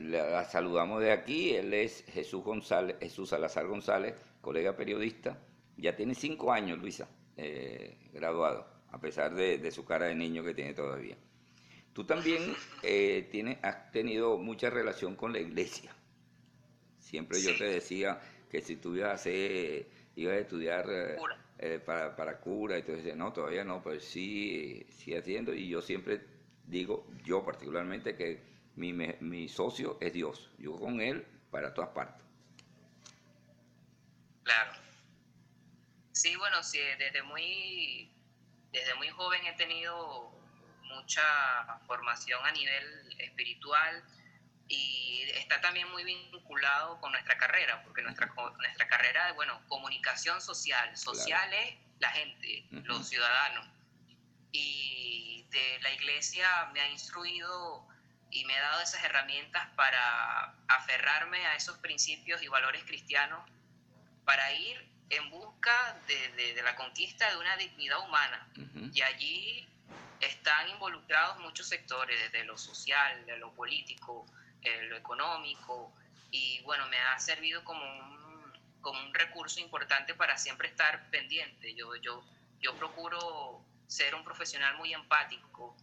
la 0.00 0.44
saludamos 0.44 1.00
de 1.00 1.12
aquí, 1.12 1.54
él 1.54 1.72
es 1.74 2.04
Jesús 2.08 2.42
González, 2.42 2.96
Jesús 3.00 3.30
Salazar 3.30 3.66
González, 3.66 4.14
colega 4.40 4.76
periodista. 4.76 5.38
Ya 5.76 5.94
tiene 5.94 6.14
cinco 6.14 6.52
años, 6.52 6.78
Luisa, 6.78 7.08
eh, 7.36 7.96
graduado, 8.12 8.66
a 8.90 9.00
pesar 9.00 9.34
de, 9.34 9.70
su 9.70 9.84
cara 9.84 10.06
de 10.06 10.14
niño 10.14 10.42
que 10.42 10.54
tiene 10.54 10.74
todavía. 10.74 11.16
Tú 11.92 12.04
también 12.04 12.54
eh, 12.82 13.28
tienes, 13.30 13.58
has 13.62 13.90
tenido 13.90 14.38
mucha 14.38 14.70
relación 14.70 15.16
con 15.16 15.32
la 15.32 15.40
iglesia. 15.40 15.94
Siempre 16.98 17.40
yo 17.40 17.56
te 17.56 17.64
decía 17.64 18.20
que 18.50 18.60
si 18.60 18.76
tú 18.76 18.94
ibas 18.94 19.10
a, 19.10 19.14
hacer, 19.14 19.86
ibas 20.16 20.34
a 20.34 20.38
estudiar 20.38 20.86
eh, 21.58 21.80
para, 21.84 22.14
para, 22.14 22.38
cura, 22.38 22.78
y 22.78 22.82
tú 22.82 22.92
decías, 22.92 23.16
no, 23.16 23.32
todavía 23.32 23.64
no, 23.64 23.82
pues 23.82 24.04
sí, 24.04 24.84
sí 24.90 25.14
haciendo. 25.14 25.54
Y 25.54 25.68
yo 25.68 25.80
siempre 25.80 26.20
digo, 26.66 27.06
yo 27.24 27.44
particularmente, 27.44 28.14
que 28.14 28.42
mi, 28.78 28.92
mi 28.92 29.48
socio 29.48 29.98
es 30.00 30.12
Dios. 30.12 30.50
Yo 30.58 30.78
con 30.78 31.00
Él 31.00 31.26
para 31.50 31.74
todas 31.74 31.90
partes. 31.90 32.24
Claro. 34.44 34.72
Sí, 36.12 36.34
bueno, 36.36 36.62
sí, 36.62 36.78
desde 36.98 37.22
muy, 37.22 38.10
desde 38.72 38.94
muy 38.94 39.08
joven 39.10 39.44
he 39.46 39.52
tenido 39.52 40.32
mucha 40.84 41.22
formación 41.86 42.44
a 42.44 42.52
nivel 42.52 43.14
espiritual 43.18 44.02
y 44.68 45.22
está 45.34 45.60
también 45.60 45.90
muy 45.90 46.04
vinculado 46.04 47.00
con 47.00 47.12
nuestra 47.12 47.36
carrera, 47.38 47.82
porque 47.84 48.02
nuestra, 48.02 48.26
nuestra 48.58 48.88
carrera 48.88 49.30
es, 49.30 49.34
bueno, 49.34 49.60
comunicación 49.68 50.40
social. 50.40 50.96
Social 50.96 51.52
es 51.52 51.74
la 51.98 52.10
gente, 52.10 52.66
los 52.70 53.08
ciudadanos. 53.08 53.66
Y 54.52 55.46
de 55.50 55.80
la 55.80 55.92
iglesia 55.92 56.70
me 56.72 56.80
ha 56.80 56.88
instruido 56.90 57.86
y 58.30 58.44
me 58.44 58.56
ha 58.56 58.62
dado 58.62 58.82
esas 58.82 59.02
herramientas 59.04 59.68
para 59.76 60.54
aferrarme 60.68 61.46
a 61.46 61.54
esos 61.54 61.78
principios 61.78 62.42
y 62.42 62.48
valores 62.48 62.82
cristianos, 62.84 63.40
para 64.24 64.52
ir 64.52 64.86
en 65.10 65.30
busca 65.30 65.96
de, 66.06 66.60
la 66.62 66.76
conquista 66.76 67.30
de 67.30 67.38
una 67.38 67.56
dignidad 67.56 68.00
humana. 68.04 68.46
Y 68.92 69.02
allí 69.02 69.68
están 70.20 70.68
involucrados 70.68 71.38
muchos 71.38 71.66
sectores, 71.68 72.18
desde 72.20 72.44
lo 72.44 72.58
social, 72.58 73.24
de 73.24 73.38
lo 73.38 73.52
político, 73.52 74.26
eh, 74.62 74.82
lo 74.82 74.96
económico, 74.96 75.92
y 76.30 76.60
bueno, 76.62 76.86
me 76.88 76.98
ha 76.98 77.18
servido 77.18 77.64
como 77.64 77.82
un, 77.82 78.52
como 78.80 79.00
un 79.00 79.14
recurso 79.14 79.60
importante 79.60 80.14
para 80.14 80.36
siempre 80.36 80.68
estar 80.68 81.08
pendiente. 81.10 81.74
Yo, 81.74 81.96
yo, 81.96 82.22
yo 82.60 82.76
procuro 82.76 83.62
ser 83.86 84.14
un 84.14 84.22
profesional 84.24 84.76
muy 84.76 84.92
empático, 84.92 85.76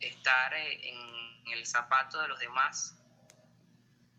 estar 0.00 0.54
eh, 0.54 0.88
en 0.88 1.52
el 1.52 1.66
zapato 1.66 2.20
de 2.20 2.28
los 2.28 2.38
demás, 2.38 2.96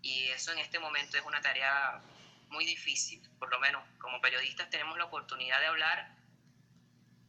y 0.01 0.27
eso 0.29 0.51
en 0.51 0.59
este 0.59 0.79
momento 0.79 1.17
es 1.17 1.23
una 1.25 1.41
tarea 1.41 2.01
muy 2.49 2.65
difícil, 2.65 3.27
por 3.39 3.49
lo 3.49 3.59
menos 3.59 3.83
como 3.97 4.21
periodistas 4.21 4.69
tenemos 4.69 4.97
la 4.97 5.05
oportunidad 5.05 5.59
de 5.59 5.65
hablar 5.65 6.15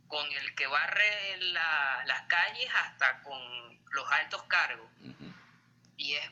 con 0.09 0.31
el 0.31 0.55
que 0.55 0.67
barre 0.67 1.39
las 1.39 2.23
calles 2.29 2.71
hasta 2.75 3.23
con 3.23 3.41
los 3.91 4.13
altos 4.13 4.43
cargos. 4.45 4.89
Y 5.97 6.15
es 6.15 6.31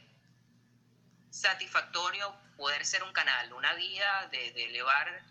satisfactorio 1.31 2.37
poder 2.57 2.85
ser 2.85 3.03
un 3.03 3.13
canal, 3.13 3.53
una 3.53 3.75
vía 3.75 4.29
de, 4.31 4.49
elevar 4.67 5.23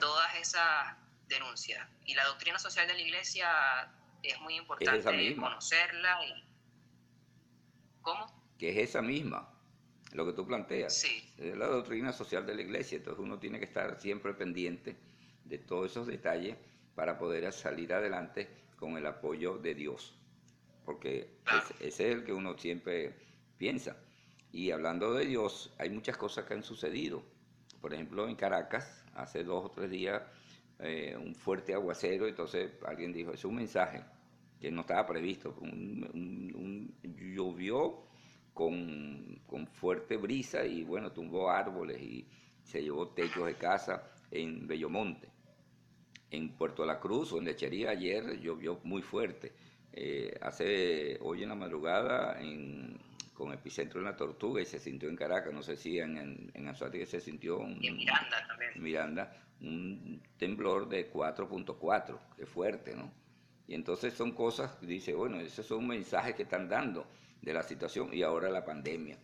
todas 0.00 0.34
esas 0.36 0.96
denuncias. 1.28 1.86
Y 2.04 2.14
la 2.14 2.24
doctrina 2.24 2.58
social 2.58 2.86
de 2.86 2.94
la 2.94 3.00
iglesia 3.00 3.88
es 4.30 4.40
muy 4.40 4.56
importante 4.56 5.36
conocerla. 5.36 6.18
Y... 6.26 6.44
¿Cómo? 8.02 8.26
Que 8.58 8.70
es 8.70 8.90
esa 8.90 9.02
misma, 9.02 9.48
lo 10.12 10.26
que 10.26 10.32
tú 10.32 10.46
planteas. 10.46 10.96
Sí. 10.96 11.32
Es 11.36 11.56
la 11.56 11.66
doctrina 11.66 12.12
social 12.12 12.46
de 12.46 12.54
la 12.54 12.62
iglesia, 12.62 12.96
entonces 12.96 13.22
uno 13.22 13.38
tiene 13.38 13.58
que 13.58 13.64
estar 13.64 14.00
siempre 14.00 14.34
pendiente 14.34 14.96
de 15.44 15.58
todos 15.58 15.90
esos 15.90 16.06
detalles 16.06 16.56
para 16.94 17.18
poder 17.18 17.52
salir 17.52 17.92
adelante 17.92 18.48
con 18.76 18.96
el 18.96 19.06
apoyo 19.06 19.58
de 19.58 19.74
Dios, 19.74 20.14
porque 20.84 21.38
ese 21.80 21.84
es 21.88 22.00
el 22.00 22.24
que 22.24 22.32
uno 22.32 22.56
siempre 22.56 23.14
piensa. 23.58 23.96
Y 24.52 24.70
hablando 24.70 25.12
de 25.12 25.26
Dios, 25.26 25.74
hay 25.78 25.90
muchas 25.90 26.16
cosas 26.16 26.46
que 26.46 26.54
han 26.54 26.62
sucedido. 26.62 27.22
Por 27.80 27.92
ejemplo, 27.92 28.28
en 28.28 28.36
Caracas, 28.36 29.04
hace 29.14 29.44
dos 29.44 29.66
o 29.66 29.70
tres 29.70 29.90
días, 29.90 30.22
eh, 30.80 31.16
un 31.16 31.34
fuerte 31.34 31.74
aguacero, 31.74 32.26
entonces 32.26 32.72
alguien 32.86 33.12
dijo, 33.12 33.32
es 33.32 33.44
un 33.44 33.56
mensaje 33.56 34.04
que 34.60 34.70
no 34.70 34.82
estaba 34.82 35.06
previsto, 35.06 35.54
llovió 37.02 38.04
con, 38.54 39.40
con, 39.46 39.66
fuerte 39.66 40.16
brisa 40.16 40.64
y 40.64 40.82
bueno, 40.82 41.12
tumbó 41.12 41.50
árboles 41.50 42.00
y 42.00 42.26
se 42.62 42.82
llevó 42.82 43.08
techos 43.08 43.46
de 43.46 43.54
casa 43.54 44.10
en 44.30 44.66
Bellomonte 44.66 45.28
en 46.30 46.50
Puerto 46.56 46.84
La 46.84 46.98
Cruz 47.00 47.32
o 47.32 47.38
en 47.38 47.44
Lechería 47.44 47.90
ayer 47.90 48.40
llovió 48.40 48.80
muy 48.84 49.02
fuerte. 49.02 49.52
Eh, 49.92 50.36
hace 50.42 51.18
hoy 51.22 51.42
en 51.42 51.48
la 51.48 51.54
madrugada 51.54 52.40
en, 52.40 52.98
con 53.36 53.52
epicentro 53.52 54.00
en 54.00 54.06
la 54.06 54.16
Tortuga 54.16 54.60
y 54.60 54.64
se 54.64 54.78
sintió 54.78 55.08
en 55.08 55.16
Caracas, 55.16 55.52
no 55.52 55.62
sé 55.62 55.76
si 55.76 55.98
en, 55.98 56.16
en, 56.16 56.50
en 56.54 57.06
se 57.06 57.20
sintió 57.20 57.58
un, 57.58 57.78
en 57.84 57.96
Miranda 57.96 58.46
también. 58.48 58.70
Miranda, 58.76 59.36
un 59.60 60.22
temblor 60.38 60.88
de 60.88 61.12
4.4, 61.12 62.18
que 62.36 62.46
fuerte, 62.46 62.96
¿no? 62.96 63.12
Y 63.68 63.74
entonces 63.74 64.14
son 64.14 64.32
cosas, 64.32 64.80
dice, 64.80 65.12
bueno, 65.14 65.38
esos 65.40 65.66
son 65.66 65.86
mensajes 65.86 66.34
que 66.34 66.44
están 66.44 66.68
dando 66.68 67.06
de 67.42 67.52
la 67.52 67.62
situación 67.62 68.12
y 68.12 68.22
ahora 68.22 68.48
la 68.48 68.64
pandemia. 68.64 69.18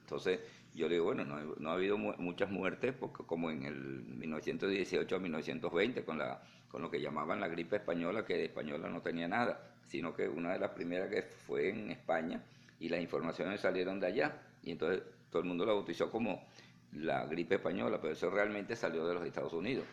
Entonces, 0.00 0.40
yo 0.74 0.88
digo, 0.88 1.04
bueno, 1.04 1.24
no, 1.24 1.70
ha 1.70 1.74
habido 1.74 1.98
muchas 1.98 2.50
muertes, 2.50 2.94
porque 2.98 3.24
como 3.24 3.50
en 3.50 3.64
el 3.64 4.02
1918 4.02 5.14
a 5.14 5.18
1920, 5.18 6.04
con, 6.04 6.18
la, 6.18 6.42
con 6.68 6.82
lo 6.82 6.90
que 6.90 7.00
llamaban 7.00 7.38
la 7.38 7.48
gripe 7.48 7.76
española, 7.76 8.24
que 8.24 8.34
de 8.34 8.46
española 8.46 8.88
no 8.88 9.02
tenía 9.02 9.28
nada, 9.28 9.74
sino 9.86 10.14
que 10.14 10.28
una 10.28 10.52
de 10.52 10.58
las 10.58 10.70
primeras 10.70 11.10
que 11.10 11.22
fue 11.22 11.68
en 11.68 11.90
España 11.90 12.42
y 12.80 12.88
las 12.88 13.00
informaciones 13.00 13.60
salieron 13.60 14.00
de 14.00 14.08
allá, 14.08 14.42
y 14.62 14.72
entonces 14.72 15.02
todo 15.30 15.42
el 15.42 15.48
mundo 15.48 15.64
la 15.64 15.74
bautizó 15.74 16.10
como 16.10 16.48
la 16.92 17.24
gripe 17.26 17.56
española, 17.56 18.00
pero 18.00 18.14
eso 18.14 18.30
realmente 18.30 18.74
salió 18.74 19.06
de 19.06 19.14
los 19.14 19.24
Estados 19.24 19.52
Unidos. 19.52 19.84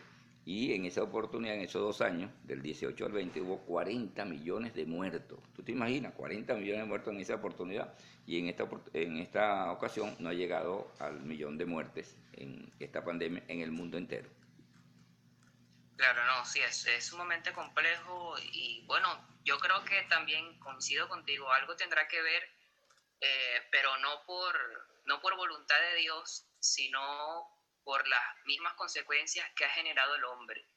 Y 0.44 0.72
en 0.72 0.86
esa 0.86 1.02
oportunidad, 1.02 1.56
en 1.56 1.60
esos 1.60 1.82
dos 1.82 2.00
años, 2.00 2.30
del 2.44 2.62
18 2.62 3.04
al 3.04 3.12
20, 3.12 3.42
hubo 3.42 3.58
40 3.66 4.24
millones 4.24 4.74
de 4.74 4.86
muertos. 4.86 5.38
¿Tú 5.54 5.62
te 5.62 5.72
imaginas? 5.72 6.14
40 6.14 6.54
millones 6.54 6.80
de 6.80 6.88
muertos 6.88 7.12
en 7.12 7.20
esa 7.20 7.34
oportunidad. 7.34 7.94
Y 8.26 8.38
en 8.38 8.48
esta, 8.48 8.66
en 8.94 9.18
esta 9.18 9.70
ocasión 9.70 10.16
no 10.18 10.30
ha 10.30 10.32
llegado 10.32 10.90
al 11.00 11.20
millón 11.20 11.58
de 11.58 11.66
muertes 11.66 12.16
en 12.32 12.72
esta 12.80 13.04
pandemia 13.04 13.42
en 13.48 13.60
el 13.60 13.72
mundo 13.72 13.98
entero. 13.98 14.30
Claro, 15.96 16.24
no, 16.24 16.44
sí, 16.46 16.60
es, 16.60 16.86
es 16.86 17.04
sumamente 17.04 17.52
complejo 17.52 18.36
y 18.52 18.84
bueno, 18.86 19.08
yo 19.44 19.58
creo 19.58 19.84
que 19.84 20.02
también 20.08 20.58
coincido 20.60 21.08
contigo, 21.08 21.52
algo 21.52 21.74
tendrá 21.76 22.06
que 22.06 22.22
ver, 22.22 22.42
eh, 23.20 23.68
pero 23.70 23.96
no 23.98 24.24
por, 24.24 24.56
no 25.04 25.20
por 25.20 25.36
voluntad 25.36 25.80
de 25.80 25.96
Dios, 25.96 26.46
sino 26.60 27.48
por 27.88 28.06
las 28.06 28.36
mismas 28.44 28.74
consecuencias 28.74 29.50
que 29.56 29.64
ha 29.64 29.70
generado 29.70 30.14
el 30.14 30.24
hombre. 30.24 30.68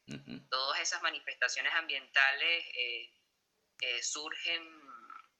Todas 0.50 0.80
esas 0.80 1.02
manifestaciones 1.02 1.74
ambientales 1.74 2.66
eh, 2.74 3.14
eh, 3.82 4.02
surgen 4.02 4.64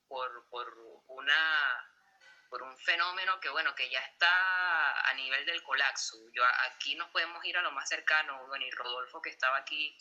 por, 0.08 0.50
por, 0.50 0.68
una, 1.08 1.90
por 2.50 2.62
un 2.64 2.78
fenómeno 2.80 3.40
que, 3.40 3.50
bueno, 3.50 3.74
que 3.74 3.90
ya 3.90 4.00
está 4.00 5.10
a 5.10 5.14
nivel 5.14 5.46
del 5.46 5.64
colapso. 5.64 6.18
Yo, 6.34 6.44
aquí 6.72 6.96
nos 6.96 7.10
podemos 7.12 7.44
ir 7.46 7.58
a 7.58 7.62
lo 7.62 7.72
más 7.72 7.88
cercano, 7.88 8.46
bueno, 8.48 8.66
y 8.66 8.72
Rodolfo 8.72 9.22
que 9.22 9.30
estaba 9.30 9.58
aquí 9.58 9.98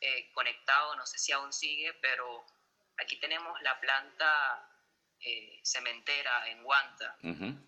eh, 0.00 0.32
conectado, 0.32 0.96
no 0.96 1.06
sé 1.06 1.18
si 1.18 1.30
aún 1.30 1.52
sigue, 1.52 1.94
pero 2.02 2.44
aquí 2.98 3.20
tenemos 3.20 3.60
la 3.62 3.78
planta 3.78 4.73
cementera 5.62 6.48
en 6.48 6.62
Guanta. 6.62 7.16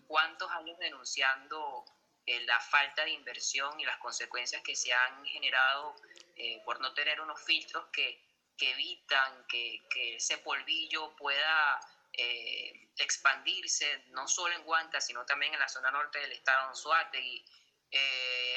¿Cuántos 0.07 0.51
años 0.51 0.77
denunciando 0.79 1.85
eh, 2.29 2.41
la 2.41 2.59
falta 2.59 3.05
de 3.05 3.11
inversión 3.11 3.79
y 3.79 3.85
las 3.85 3.97
consecuencias 3.99 4.61
que 4.61 4.75
se 4.75 4.91
han 4.91 5.25
generado 5.25 5.95
eh, 6.35 6.61
por 6.65 6.81
no 6.81 6.93
tener 6.93 7.21
unos 7.21 7.41
filtros 7.41 7.85
que, 7.87 8.21
evitan 8.59 9.47
que, 9.47 9.81
ese 10.17 10.37
polvillo 10.39 11.15
pueda 11.15 11.79
eh, 12.11 12.89
expandirse, 12.97 14.03
no 14.09 14.27
solo 14.27 14.53
en 14.55 14.63
Guanta, 14.63 14.99
sino 14.99 15.25
también 15.25 15.53
en 15.53 15.59
la 15.61 15.69
zona 15.69 15.89
norte 15.89 16.19
del 16.19 16.33
estado 16.33 16.73
de 17.13 17.21
y 17.21 17.45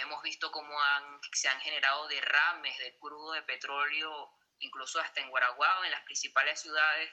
hemos 0.00 0.20
visto 0.24 0.50
cómo 0.50 0.76
han, 0.82 1.20
se 1.32 1.48
han 1.48 1.60
generado 1.60 2.08
derrames 2.08 2.76
de 2.78 2.98
crudo 2.98 3.34
de 3.34 3.42
petróleo, 3.42 4.32
incluso 4.58 4.98
hasta 4.98 5.20
en 5.20 5.30
Guaraguao, 5.30 5.84
en 5.84 5.92
las 5.92 6.02
principales 6.02 6.60
ciudades 6.60 7.08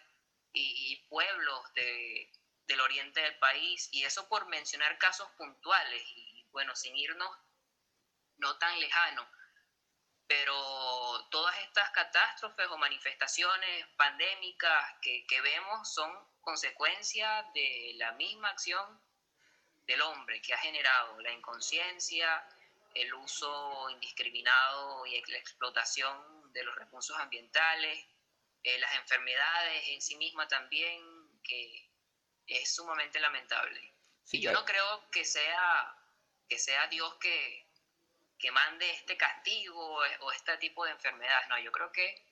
y, 0.53 0.95
pueblos 1.09 1.73
del 1.73 2.81
oriente 2.81 3.21
del 3.21 3.37
país, 3.39 3.89
y 3.91 4.03
eso 4.03 4.27
por 4.27 4.47
mencionar 4.47 4.97
casos 4.97 5.29
puntuales. 5.37 6.03
Y, 6.15 6.45
bueno, 6.51 6.75
sin 6.75 6.95
irnos 6.95 7.29
no 8.37 8.57
tan 8.57 8.79
lejano, 8.79 9.27
pero 10.27 11.25
todas 11.29 11.57
estas 11.59 11.89
catástrofes 11.91 12.67
o 12.67 12.77
manifestaciones 12.77 13.87
pandémicas 13.95 14.95
que, 15.01 15.41
vemos 15.41 15.93
son 15.93 16.11
consecuencia 16.41 17.49
de 17.53 17.93
la 17.95 18.11
misma 18.13 18.49
acción 18.49 19.01
del 19.85 20.01
hombre 20.01 20.41
que 20.41 20.53
ha 20.53 20.57
generado 20.57 21.19
la 21.21 21.31
inconsciencia, 21.31 22.45
el 22.93 23.13
uso 23.13 23.89
indiscriminado 23.89 25.05
y 25.05 25.21
la 25.31 25.37
explotación 25.37 26.51
de 26.51 26.63
los 26.63 26.75
recursos 26.75 27.17
ambientales, 27.17 28.05
eh, 28.63 28.79
las 28.79 28.95
enfermedades 28.95 29.87
en 29.89 30.01
sí 30.01 30.15
mismas 30.17 30.47
también, 30.47 31.01
que 31.43 31.89
es 32.47 32.73
sumamente 32.73 33.19
lamentable. 33.19 33.93
y 34.31 34.41
yo 34.41 34.51
no 34.51 34.65
creo 34.65 35.09
que 35.11 35.25
sea, 35.25 35.95
que 36.47 36.57
sea 36.59 36.87
Dios 36.87 37.15
que, 37.15 37.67
que 38.37 38.51
mande 38.51 38.89
este 38.91 39.17
castigo 39.17 39.99
o 40.19 40.31
este 40.31 40.57
tipo 40.57 40.85
de 40.85 40.91
enfermedades, 40.91 41.47
no, 41.49 41.59
yo 41.59 41.71
creo 41.71 41.91
que 41.91 42.27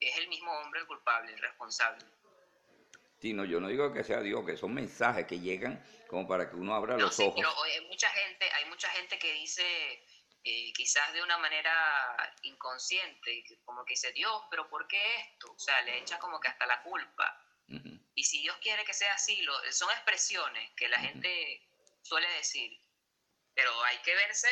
es 0.00 0.16
el 0.18 0.28
mismo 0.28 0.52
hombre 0.58 0.80
el 0.80 0.86
culpable, 0.86 1.32
el 1.32 1.38
responsable. 1.38 2.04
Sí, 3.20 3.32
no, 3.32 3.44
yo 3.44 3.60
no 3.60 3.68
digo 3.68 3.92
que 3.92 4.02
sea 4.02 4.20
Dios, 4.20 4.44
que 4.44 4.56
son 4.56 4.74
mensajes 4.74 5.26
que 5.26 5.38
llegan 5.38 5.80
como 6.08 6.26
para 6.26 6.50
que 6.50 6.56
uno 6.56 6.74
abra 6.74 6.98
los 6.98 7.20
ojos. 7.20 7.34
Pero 7.36 7.62
hay 7.62 7.80
mucha 7.86 8.08
gente, 8.10 8.50
hay 8.50 8.64
mucha 8.64 8.88
gente 8.90 9.16
que 9.18 9.32
dice, 9.34 10.04
eh, 10.44 10.72
quizás 10.72 11.12
de 11.12 11.22
una 11.22 11.38
manera 11.38 12.34
inconsciente, 12.42 13.44
como 13.64 13.84
que 13.84 13.92
dice, 13.92 14.12
Dios, 14.12 14.42
pero 14.50 14.68
¿por 14.68 14.88
qué 14.88 15.00
esto? 15.20 15.52
O 15.52 15.58
sea, 15.58 15.80
le 15.82 15.98
echa 15.98 16.18
como 16.18 16.40
que 16.40 16.48
hasta 16.48 16.66
la 16.66 16.82
culpa. 16.82 17.38
Y 18.14 18.24
si 18.24 18.42
Dios 18.42 18.56
quiere 18.60 18.84
que 18.84 18.92
sea 18.92 19.14
así, 19.14 19.40
lo, 19.42 19.54
son 19.70 19.90
expresiones 19.90 20.70
que 20.76 20.88
la 20.88 20.98
gente 20.98 21.62
suele 22.02 22.28
decir, 22.34 22.78
pero 23.54 23.70
hay 23.84 23.96
que 23.98 24.14
verse 24.14 24.48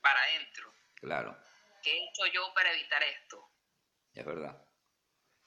para 0.00 0.22
adentro. 0.22 0.72
Claro. 0.94 1.36
¿Qué 1.82 1.92
he 1.92 2.04
hecho 2.08 2.26
yo 2.26 2.52
para 2.54 2.72
evitar 2.72 3.02
esto? 3.02 3.50
Es 4.14 4.24
verdad. 4.24 4.62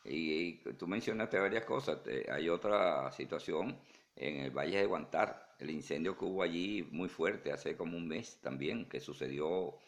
Y, 0.04 0.58
tú 0.74 0.88
mencionaste 0.88 1.40
varias 1.40 1.66
cosas. 1.66 2.00
hay 2.32 2.50
otra 2.50 3.12
situación 3.12 3.82
en 4.20 4.42
el 4.42 4.52
Valle 4.52 4.78
de 4.78 4.86
Guantar, 4.86 5.56
el 5.60 5.70
incendio 5.72 6.18
que 6.18 6.26
hubo 6.26 6.44
allí 6.44 6.84
muy 6.92 7.08
fuerte 7.10 7.52
hace 7.52 7.76
como 7.76 7.98
un 7.98 8.08
mes 8.08 8.40
también, 8.42 8.88
que 8.88 9.00
sucedió... 9.00 9.80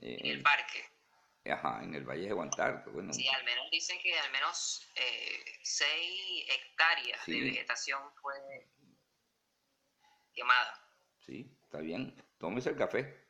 Eh, 0.00 0.18
en 0.20 0.26
el 0.26 0.42
parque. 0.42 0.84
Ajá, 1.50 1.82
en 1.84 1.94
el 1.94 2.04
Valle 2.04 2.26
de 2.26 2.32
Guantar. 2.32 2.84
Bueno. 2.92 3.12
Sí, 3.12 3.26
al 3.28 3.44
menos 3.44 3.70
dicen 3.70 3.98
que 4.02 4.18
al 4.18 4.32
menos 4.32 4.90
eh, 4.96 5.44
seis 5.62 6.44
hectáreas 6.48 7.24
de 7.26 7.40
vegetación 7.40 8.02
fue 8.20 8.34
quemada. 10.32 10.82
Sí, 11.20 11.56
está 11.62 11.78
bien. 11.78 12.20
Tómese 12.38 12.70
el 12.70 12.76
café. 12.76 13.24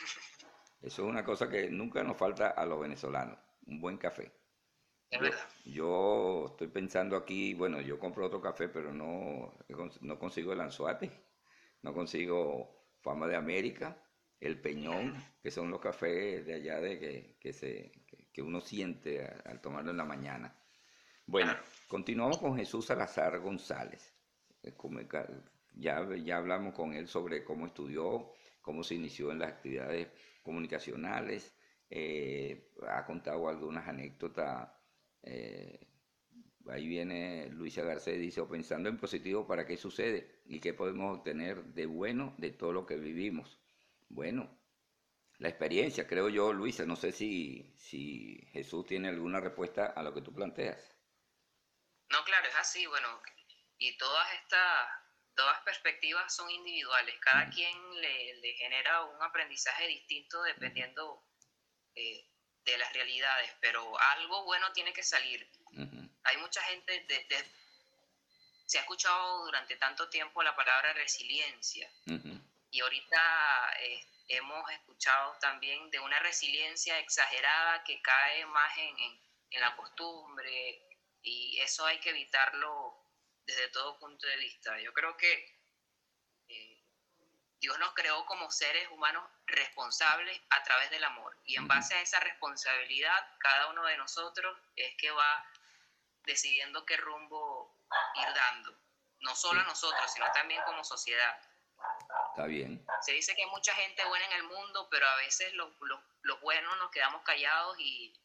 Eso 0.82 1.02
es 1.02 1.08
una 1.08 1.24
cosa 1.24 1.48
que 1.48 1.70
nunca 1.70 2.02
nos 2.02 2.16
falta 2.16 2.48
a 2.50 2.66
los 2.66 2.80
venezolanos, 2.80 3.38
un 3.66 3.80
buen 3.80 3.96
café. 3.96 4.39
Es 5.10 5.20
verdad. 5.20 5.48
Yo 5.64 6.46
estoy 6.50 6.68
pensando 6.68 7.16
aquí, 7.16 7.54
bueno, 7.54 7.80
yo 7.80 7.98
compro 7.98 8.26
otro 8.26 8.40
café, 8.40 8.68
pero 8.68 8.92
no, 8.92 9.52
no 10.02 10.18
consigo 10.18 10.52
el 10.52 10.60
anzuate, 10.60 11.10
no 11.82 11.92
consigo 11.92 12.86
Fama 13.00 13.26
de 13.26 13.36
América, 13.36 13.96
el 14.38 14.60
Peñón, 14.60 15.14
que 15.42 15.50
son 15.50 15.70
los 15.70 15.80
cafés 15.80 16.46
de 16.46 16.54
allá 16.54 16.80
de 16.80 17.36
que, 17.38 17.52
se, 17.52 17.92
que, 18.32 18.42
uno 18.42 18.60
siente 18.60 19.24
al, 19.44 19.60
tomarlo 19.60 19.90
en 19.90 19.96
la 19.96 20.04
mañana. 20.04 20.56
Bueno, 21.26 21.54
continuamos 21.88 22.38
con 22.38 22.56
Jesús 22.56 22.86
Salazar 22.86 23.38
González. 23.40 24.14
Ya, 25.74 26.06
ya 26.16 26.36
hablamos 26.36 26.74
con 26.74 26.92
él 26.94 27.06
sobre 27.06 27.44
cómo 27.44 27.66
estudió, 27.66 28.32
cómo 28.60 28.82
se 28.82 28.94
inició 28.94 29.30
en 29.30 29.40
las 29.40 29.52
actividades 29.52 30.08
comunicacionales, 30.42 31.54
eh, 31.88 32.70
ha 32.88 33.04
contado 33.04 33.48
algunas 33.48 33.86
anécdotas. 33.88 34.70
Eh, 35.22 35.86
ahí 36.68 36.86
viene 36.86 37.48
Luisa 37.50 37.82
Garcés, 37.82 38.18
dice, 38.18 38.40
o 38.40 38.48
pensando 38.48 38.88
en 38.88 38.98
positivo, 38.98 39.46
¿para 39.46 39.66
qué 39.66 39.76
sucede? 39.76 40.42
¿Y 40.46 40.60
qué 40.60 40.74
podemos 40.74 41.18
obtener 41.18 41.64
de 41.64 41.86
bueno 41.86 42.34
de 42.38 42.50
todo 42.50 42.72
lo 42.72 42.86
que 42.86 42.96
vivimos? 42.96 43.58
Bueno, 44.08 44.58
la 45.38 45.48
experiencia, 45.48 46.06
creo 46.06 46.28
yo, 46.28 46.52
Luisa, 46.52 46.84
no 46.84 46.96
sé 46.96 47.12
si, 47.12 47.72
si 47.76 48.46
Jesús 48.52 48.86
tiene 48.86 49.08
alguna 49.08 49.40
respuesta 49.40 49.86
a 49.86 50.02
lo 50.02 50.12
que 50.14 50.22
tú 50.22 50.34
planteas. 50.34 50.96
No, 52.10 52.24
claro, 52.24 52.48
es 52.48 52.56
así, 52.56 52.86
bueno, 52.86 53.22
y 53.78 53.96
todas 53.96 54.26
estas 54.34 54.88
todas 55.34 55.60
perspectivas 55.62 56.34
son 56.34 56.50
individuales, 56.50 57.14
cada 57.20 57.48
quien 57.48 57.72
le, 58.00 58.54
genera 58.58 59.04
un 59.04 59.22
aprendizaje 59.22 59.86
distinto 59.86 60.42
dependiendo 60.42 61.24
eh, 61.94 62.29
de 62.64 62.78
las 62.78 62.92
realidades, 62.92 63.52
pero 63.60 63.98
algo 64.12 64.44
bueno 64.44 64.72
tiene 64.72 64.92
que 64.92 65.02
salir. 65.02 65.48
Hay 66.24 66.36
mucha 66.38 66.62
gente, 66.62 67.06
se 68.66 68.78
ha 68.78 68.82
escuchado 68.82 69.44
durante 69.46 69.76
tanto 69.76 70.08
tiempo 70.08 70.42
la 70.42 70.54
palabra 70.54 70.92
resiliencia 70.92 71.90
y 72.70 72.80
ahorita 72.80 73.72
eh, 73.80 74.06
hemos 74.28 74.70
escuchado 74.70 75.36
también 75.40 75.90
de 75.90 75.98
una 75.98 76.18
resiliencia 76.20 76.98
exagerada 76.98 77.82
que 77.84 78.00
cae 78.00 78.46
más 78.46 78.78
en, 78.78 78.96
en 79.50 79.60
la 79.60 79.74
costumbre 79.76 80.82
y 81.22 81.58
eso 81.60 81.84
hay 81.86 81.98
que 81.98 82.10
evitarlo 82.10 82.96
desde 83.44 83.68
todo 83.68 83.98
punto 83.98 84.26
de 84.26 84.36
vista. 84.36 84.78
Yo 84.80 84.92
creo 84.92 85.16
que 85.16 85.59
Dios 87.60 87.78
nos 87.78 87.92
creó 87.92 88.24
como 88.24 88.50
seres 88.50 88.88
humanos 88.90 89.22
responsables 89.46 90.40
a 90.48 90.62
través 90.62 90.90
del 90.90 91.04
amor. 91.04 91.36
Y 91.44 91.56
en 91.56 91.68
base 91.68 91.94
a 91.94 92.00
esa 92.00 92.18
responsabilidad, 92.20 93.36
cada 93.38 93.68
uno 93.68 93.84
de 93.84 93.98
nosotros 93.98 94.56
es 94.76 94.94
que 94.96 95.10
va 95.10 95.46
decidiendo 96.24 96.86
qué 96.86 96.96
rumbo 96.96 97.76
ir 98.16 98.34
dando. 98.34 98.74
No 99.20 99.34
solo 99.34 99.60
a 99.60 99.64
nosotros, 99.64 100.10
sino 100.10 100.26
también 100.32 100.62
como 100.64 100.82
sociedad. 100.84 101.38
Está 102.30 102.46
bien. 102.46 102.84
Se 103.02 103.12
dice 103.12 103.34
que 103.34 103.42
hay 103.42 103.50
mucha 103.50 103.74
gente 103.74 104.04
buena 104.06 104.24
en 104.26 104.32
el 104.32 104.44
mundo, 104.44 104.88
pero 104.90 105.06
a 105.06 105.16
veces 105.16 105.52
los, 105.54 105.70
los, 106.22 106.40
buenos 106.40 106.78
nos 106.78 106.90
quedamos 106.90 107.22
callados 107.22 107.78
y 107.78 108.18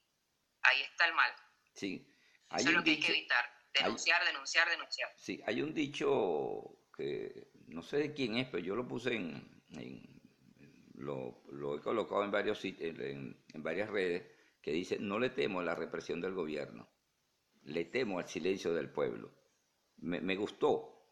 ahí 0.61 0.81
está 0.81 1.07
el 1.07 1.13
mal. 1.13 1.33
Sí. 1.73 2.07
Eso 2.55 2.69
es 2.69 2.75
lo 2.75 2.83
que 2.83 2.91
hay 2.91 2.99
que 3.01 3.09
evitar. 3.09 3.53
Denunciar, 3.73 4.23
denunciar, 4.23 4.69
denunciar. 4.69 5.13
Sí, 5.17 5.43
hay 5.45 5.61
un 5.61 5.73
dicho 5.73 6.77
que 6.95 7.49
no 7.75 7.81
sé 7.81 7.97
de 7.97 8.13
quién 8.13 8.37
es, 8.37 8.47
pero 8.47 8.63
yo 8.63 8.73
lo 8.73 8.87
puse 8.87 9.15
en, 9.15 9.43
lo, 10.93 11.41
he 11.75 11.81
colocado 11.81 12.23
en 12.23 12.31
varios 12.31 12.57
sitios, 12.57 12.97
en, 12.99 13.35
varias 13.55 13.89
redes, 13.89 14.23
que 14.61 14.71
dice, 14.71 14.97
no 14.97 15.19
le 15.19 15.29
temo 15.29 15.59
a 15.59 15.63
la 15.63 15.75
represión 15.75 16.21
del 16.21 16.33
gobierno, 16.33 16.87
le 17.63 17.83
temo 17.85 18.19
al 18.19 18.29
silencio 18.29 18.73
del 18.73 18.89
pueblo. 18.89 19.29
Me, 19.97 20.35
gustó, 20.37 21.05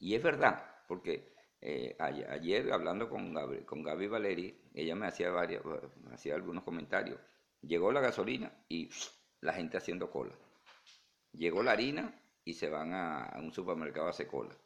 y 0.00 0.16
es 0.16 0.22
verdad, 0.22 0.82
porque 0.88 1.34
eh, 1.60 1.96
ayer, 2.00 2.72
hablando 2.72 3.08
con 3.08 3.32
con 3.64 3.82
Gaby 3.84 4.08
Valeri, 4.08 4.60
ella 4.74 4.96
me 4.96 5.06
hacía, 5.06 5.30
varios, 5.30 5.62
hacía 6.10 6.34
algunos 6.34 6.64
comentarios. 6.64 7.20
Llegó 7.62 7.92
la 7.92 8.00
gasolina 8.00 8.52
y 8.68 8.90
la 9.40 9.52
gente 9.52 9.76
haciendo 9.76 10.10
cola. 10.10 10.36
Llegó 11.32 11.62
la 11.62 11.72
harina 11.72 12.12
y 12.44 12.54
se 12.54 12.68
van 12.68 12.92
a, 12.92 13.36
un 13.38 13.52
supermercado 13.52 14.08
a 14.08 14.10
hacer 14.10 14.26
cola. 14.26 14.56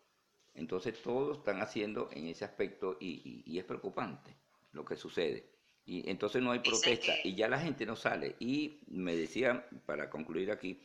Entonces 0.54 1.00
todos 1.02 1.38
están 1.38 1.60
haciendo 1.60 2.10
en 2.12 2.26
ese 2.26 2.44
aspecto 2.44 2.98
y, 3.00 3.58
es 3.58 3.64
preocupante 3.64 4.36
lo 4.72 4.84
que 4.84 4.96
sucede. 4.96 5.46
Y 5.84 6.08
entonces 6.08 6.42
no 6.42 6.52
hay 6.52 6.60
protesta 6.60 7.12
y 7.24 7.34
ya 7.34 7.48
la 7.48 7.58
gente 7.58 7.86
no 7.86 7.96
sale. 7.96 8.36
Y 8.38 8.80
me 8.88 9.16
decía, 9.16 9.66
para 9.86 10.08
concluir 10.08 10.50
aquí, 10.50 10.80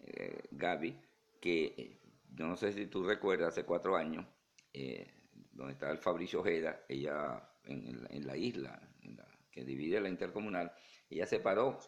eh, 0.00 0.42
Gaby, 0.50 0.96
que 1.40 1.74
eh, 1.76 2.00
yo 2.34 2.46
no 2.46 2.56
sé 2.56 2.72
si 2.72 2.86
tú 2.86 3.04
recuerdas, 3.04 3.50
hace 3.50 3.64
cuatro 3.64 3.96
años, 3.96 4.26
eh, 4.72 5.06
donde 5.52 5.74
estaba 5.74 5.92
el 5.92 5.98
Fabricio 5.98 6.40
Ojeda, 6.40 6.84
ella 6.88 7.48
en, 7.64 8.26
la 8.26 8.36
isla 8.36 8.80
que 9.50 9.64
divide 9.64 10.00
la 10.00 10.08
intercomunal, 10.08 10.72
ella 11.08 11.26
se 11.26 11.40
paró 11.40 11.78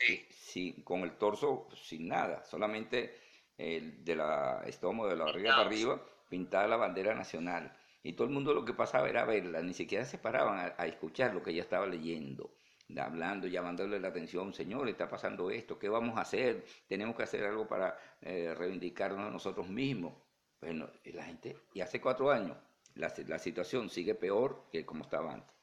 con 0.85 1.03
el 1.03 1.17
torso 1.17 1.69
sin 1.75 2.09
nada, 2.09 2.45
solamente 2.45 3.15
el 3.57 4.05
de 4.05 4.17
la 4.17 4.63
estómago, 4.67 5.09
de 5.09 5.17
la 5.17 5.25
barriga 5.25 5.57
para 5.57 5.69
arriba, 5.69 6.03
pintada 6.33 6.67
la 6.67 6.79
bandera 6.79 7.15
nacional. 7.15 7.77
Y 8.03 8.15
todo 8.15 8.27
el 8.27 8.33
mundo 8.33 8.55
lo 8.55 8.65
que 8.65 8.73
pasaba 8.73 9.07
era 9.07 9.27
verla, 9.27 9.61
ni 9.61 9.75
siquiera 9.75 10.07
se 10.07 10.17
paraban 10.17 10.75
a, 10.79 10.87
escuchar 10.87 11.35
lo 11.35 11.43
que 11.43 11.51
ella 11.51 11.61
estaba 11.61 11.87
leyendo, 11.87 12.55
hablando, 12.97 13.47
llamándole 13.47 14.01
la 14.01 14.09
atención, 14.09 14.55
señor, 14.55 14.89
está 14.89 15.11
pasando 15.11 15.51
esto, 15.51 15.79
¿qué 15.79 15.91
vamos 15.91 16.17
a 16.17 16.23
hacer? 16.23 16.65
Tenemos 16.89 17.15
que 17.17 17.25
hacer 17.25 17.45
algo 17.45 17.69
para 17.69 17.99
eh, 18.23 18.55
reivindicarnos 18.57 19.27
a 19.27 19.31
nosotros 19.31 19.69
mismos. 19.69 20.15
Bueno, 20.59 20.91
y 21.05 21.13
la 21.13 21.25
gente, 21.25 21.55
y 21.75 21.83
hace 21.83 22.01
cuatro 22.01 22.31
años, 22.31 22.57
la, 22.95 23.13
la 23.27 23.39
situación 23.39 23.91
sigue 23.91 24.15
peor 24.15 24.69
que 24.73 24.87
como 24.87 25.05
estaba 25.05 25.35
antes. 25.35 25.55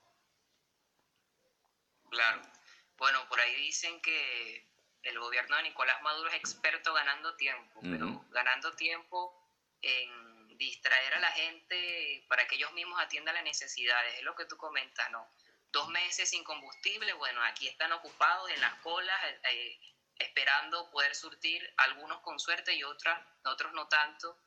Claro. 2.12 2.41
Bueno, 2.95 3.19
por 3.27 3.39
ahí 3.39 3.55
dicen 3.55 3.99
que 4.01 4.67
el 5.01 5.19
gobierno 5.19 5.55
de 5.55 5.63
Nicolás 5.63 5.99
Maduro 6.03 6.29
es 6.29 6.36
experto 6.36 6.93
ganando 6.93 7.36
tiempo, 7.38 7.79
pero 7.82 8.23
ganando 8.29 8.71
tiempo 8.73 9.34
en 9.82 10.28
distraer 10.59 11.13
a 11.15 11.19
la 11.19 11.31
gente 11.31 12.25
para 12.27 12.45
que 12.45 12.55
ellos 12.55 12.71
mismos 12.73 12.99
atiendan 13.01 13.33
las 13.33 13.43
necesidades, 13.43 14.15
es 14.15 14.23
lo 14.23 14.35
que 14.35 14.45
tú 14.45 14.57
comentas, 14.57 15.09
¿no? 15.09 15.33
Dos 15.71 15.87
meses 15.87 16.29
sin 16.29 16.43
combustible, 16.43 17.13
bueno, 17.13 17.41
aquí 17.43 17.67
están 17.67 17.93
ocupados 17.93 18.51
en 18.51 18.59
las 18.59 18.73
colas, 18.81 19.17
eh, 19.23 19.39
eh, 19.51 19.79
esperando 20.17 20.91
poder 20.91 21.15
surtir, 21.15 21.73
algunos 21.77 22.19
con 22.21 22.39
suerte 22.39 22.73
y 22.73 22.83
otras, 22.83 23.25
otros 23.45 23.71
no 23.73 23.87
tanto. 23.87 24.37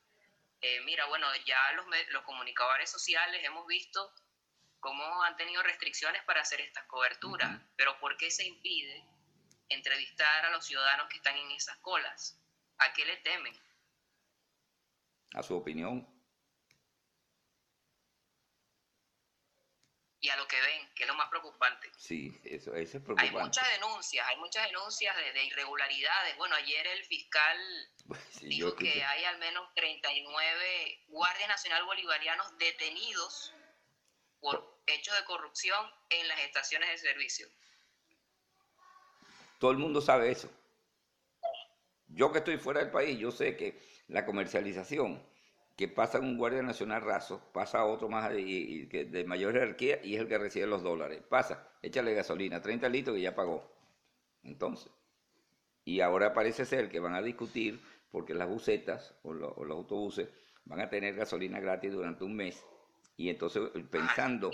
Eh, 0.61 0.81
mira, 0.83 1.07
bueno, 1.07 1.27
ya 1.47 1.73
los, 1.73 1.87
los 2.11 2.23
comunicadores 2.25 2.91
sociales 2.91 3.43
hemos 3.43 3.67
visto 3.67 4.15
cómo 4.81 5.23
han 5.23 5.37
tenido 5.37 5.63
restricciones 5.63 6.23
para 6.25 6.43
hacer 6.43 6.61
estas 6.61 6.85
coberturas, 6.85 7.59
pero 7.75 7.99
¿por 8.01 8.19
qué 8.19 8.31
se 8.31 8.45
impide 8.45 9.03
entrevistar 9.71 10.45
a 10.45 10.51
los 10.51 10.67
ciudadanos 10.67 11.09
que 11.09 11.17
están 11.17 11.39
en 11.39 11.51
esas 11.53 11.79
colas? 11.79 12.39
¿A 12.79 12.93
qué 12.93 13.07
le 13.07 13.17
temen? 13.19 13.59
A 15.35 15.43
su 15.43 15.57
opinión. 15.57 16.07
Y 20.21 20.29
a 20.29 20.37
lo 20.37 20.47
que 20.47 20.61
ven, 20.61 20.89
que 20.95 21.03
es 21.03 21.09
lo 21.09 21.17
más 21.17 21.29
preocupante. 21.31 21.91
Sí, 21.97 22.41
eso, 22.45 22.75
es 22.77 22.91
preocupante. 22.91 23.37
Hay 23.37 23.45
muchas 23.45 23.73
denuncias, 23.73 24.27
hay 24.29 24.37
muchas 24.37 24.67
denuncias 24.67 25.17
de, 25.17 25.45
irregularidades. 25.45 26.37
Bueno, 26.37 26.55
ayer 26.55 26.87
el 26.87 27.05
fiscal 27.05 27.59
dijo 28.43 28.77
que 28.77 29.03
hay 29.03 29.25
al 29.25 29.39
menos 29.39 29.69
39 29.75 31.05
guardias 31.09 31.49
nacional 31.49 31.85
bolivarianos 31.85 32.57
detenidos 32.59 33.53
por 34.41 34.81
hechos 34.87 35.17
de 35.17 35.25
corrupción 35.25 35.91
en 36.11 36.29
las 36.29 36.39
estaciones 36.41 36.89
de 36.91 36.99
servicio. 36.99 37.49
Todo 39.59 39.71
el 39.71 39.79
mundo 39.79 40.01
sabe 40.01 40.31
eso. 40.31 40.51
Yo 42.09 42.31
que 42.31 42.39
estoy 42.39 42.59
fuera 42.59 42.81
del 42.81 42.91
país, 42.91 43.19
yo 43.19 43.31
sé 43.31 43.57
que 43.57 43.81
la 44.09 44.25
comercialización 44.25 45.21
que 45.77 45.89
pasa 45.89 46.21
un 46.21 46.37
guardia 46.37 46.63
nacional 46.63 47.03
raso, 47.03 47.43
pasa 47.53 47.81
a 47.81 47.87
otro 47.87 48.09
más 48.09 48.31
de, 48.31 49.25
mayor 49.27 49.55
jerarquía 49.55 50.01
y 50.03 50.15
es 50.15 50.21
el 50.21 50.29
que 50.29 50.39
recibe 50.39 50.67
los 50.67 50.83
dólares. 50.83 51.23
Pasa, 51.29 51.69
échale 51.81 52.15
gasolina, 52.15 52.61
30 52.61 52.89
litros 52.89 53.17
que 53.17 53.23
ya 53.23 53.35
pagó. 53.35 53.69
Entonces, 54.45 54.93
y 55.85 56.01
ahora 56.01 56.35
parece 56.35 56.65
ser 56.65 56.89
que 56.89 57.01
van 57.01 57.15
a 57.15 57.23
discutir 57.23 57.81
porque 58.11 58.35
las 58.35 58.49
busetas 58.49 59.15
o, 59.23 59.33
los 59.33 59.71
autobuses 59.71 60.29
van 60.65 60.81
a 60.81 60.91
tener 60.91 61.15
gasolina 61.15 61.59
gratis 61.59 61.93
durante 61.93 62.25
un 62.25 62.37
mes 62.37 62.65
y 63.17 63.31
entonces 63.31 63.63
pensando 63.91 64.51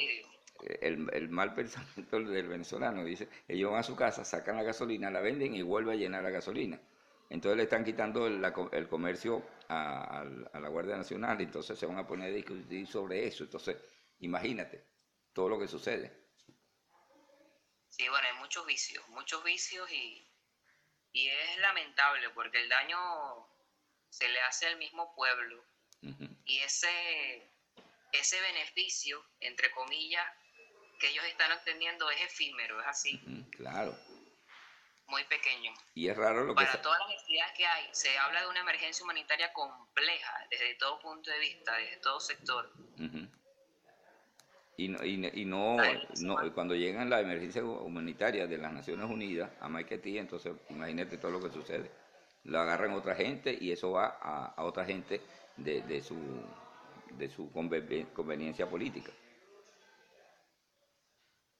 el, 0.80 1.10
el, 1.12 1.28
mal 1.28 1.54
pensamiento 1.54 2.20
del 2.20 2.48
venezolano 2.48 3.04
dice 3.04 3.28
ellos 3.46 3.70
van 3.70 3.80
a 3.80 3.82
su 3.82 3.94
casa 3.94 4.24
sacan 4.24 4.56
la 4.56 4.62
gasolina 4.62 5.10
la 5.10 5.20
venden 5.20 5.54
y 5.54 5.62
vuelven 5.62 5.94
a 5.94 5.98
llenar 5.98 6.22
la 6.22 6.30
gasolina 6.30 6.80
entonces 7.30 7.58
le 7.58 7.64
están 7.64 7.84
quitando 7.84 8.26
el, 8.26 8.88
comercio 8.88 9.46
a, 9.68 10.24
la 10.24 10.68
Guardia 10.68 10.96
Nacional, 10.96 11.40
entonces 11.40 11.78
se 11.78 11.84
van 11.84 11.98
a 11.98 12.06
poner 12.06 12.32
a 12.32 12.34
discutir 12.34 12.86
sobre 12.86 13.26
eso. 13.26 13.44
Entonces, 13.44 13.76
imagínate 14.20 14.86
todo 15.34 15.50
lo 15.50 15.58
que 15.58 15.68
sucede. 15.68 16.26
Sí, 17.88 18.08
bueno, 18.08 18.26
hay 18.28 18.38
muchos 18.38 18.64
vicios, 18.66 19.06
muchos 19.08 19.44
vicios 19.44 19.90
y, 19.92 20.24
es 21.12 21.58
lamentable 21.58 22.30
porque 22.30 22.62
el 22.62 22.68
daño 22.68 22.96
se 24.08 24.28
le 24.28 24.40
hace 24.42 24.66
al 24.66 24.78
mismo 24.78 25.12
pueblo 25.16 25.64
y 26.44 26.58
ese, 26.60 27.50
ese 28.12 28.40
beneficio, 28.40 29.20
entre 29.40 29.68
comillas, 29.72 30.24
que 31.00 31.08
ellos 31.08 31.24
están 31.24 31.50
obteniendo 31.52 32.08
es 32.10 32.20
efímero, 32.22 32.80
es 32.80 32.86
así. 32.86 33.20
claro 33.50 33.98
muy 35.08 35.24
pequeño. 35.24 35.72
Y 35.94 36.08
es 36.08 36.16
raro 36.16 36.44
lo 36.44 36.54
que... 36.54 36.64
Para 36.64 36.80
todas 36.80 36.98
las 37.00 37.08
necesidades 37.08 37.52
que 37.56 37.66
hay, 37.66 37.88
se 37.92 38.16
habla 38.18 38.42
de 38.42 38.48
una 38.48 38.60
emergencia 38.60 39.04
humanitaria 39.04 39.52
compleja 39.52 40.46
desde 40.50 40.74
todo 40.74 40.98
punto 41.00 41.30
de 41.30 41.38
vista, 41.38 41.76
desde 41.76 41.96
todo 41.98 42.20
sector. 42.20 42.70
Y, 44.76 44.88
no, 44.88 45.04
y, 45.04 45.44
no, 45.44 45.76
no, 46.20 46.54
cuando 46.54 46.76
llegan 46.76 47.10
las 47.10 47.22
emergencias 47.22 47.64
humanitarias 47.64 48.48
de 48.48 48.58
las 48.58 48.72
Naciones 48.72 49.10
Unidas 49.10 49.50
a 49.60 49.68
Maiquetía, 49.68 50.20
entonces 50.20 50.52
imagínate 50.70 51.18
todo 51.18 51.32
lo 51.32 51.40
que 51.40 51.50
sucede. 51.50 51.90
Lo 52.44 52.60
agarran 52.60 52.92
otra 52.92 53.16
gente 53.16 53.56
y 53.60 53.72
eso 53.72 53.90
va 53.90 54.18
a, 54.20 54.62
otra 54.62 54.84
gente 54.84 55.20
de, 55.56 55.82
de, 55.82 56.00
su, 56.00 56.16
de 57.10 57.28
su 57.28 57.50
conveniencia 57.50 58.70
política. 58.70 59.10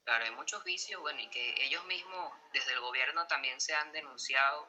Claro, 0.09 0.25
hay 0.25 0.31
muchos 0.31 0.63
vicios, 0.63 0.99
bueno, 1.01 1.19
y 1.19 1.27
que 1.27 1.53
ellos 1.65 1.85
mismos 1.85 2.33
desde 2.51 2.73
el 2.73 2.79
gobierno 2.79 3.27
también 3.27 3.61
se 3.61 3.75
han 3.75 3.91
denunciado, 3.91 4.67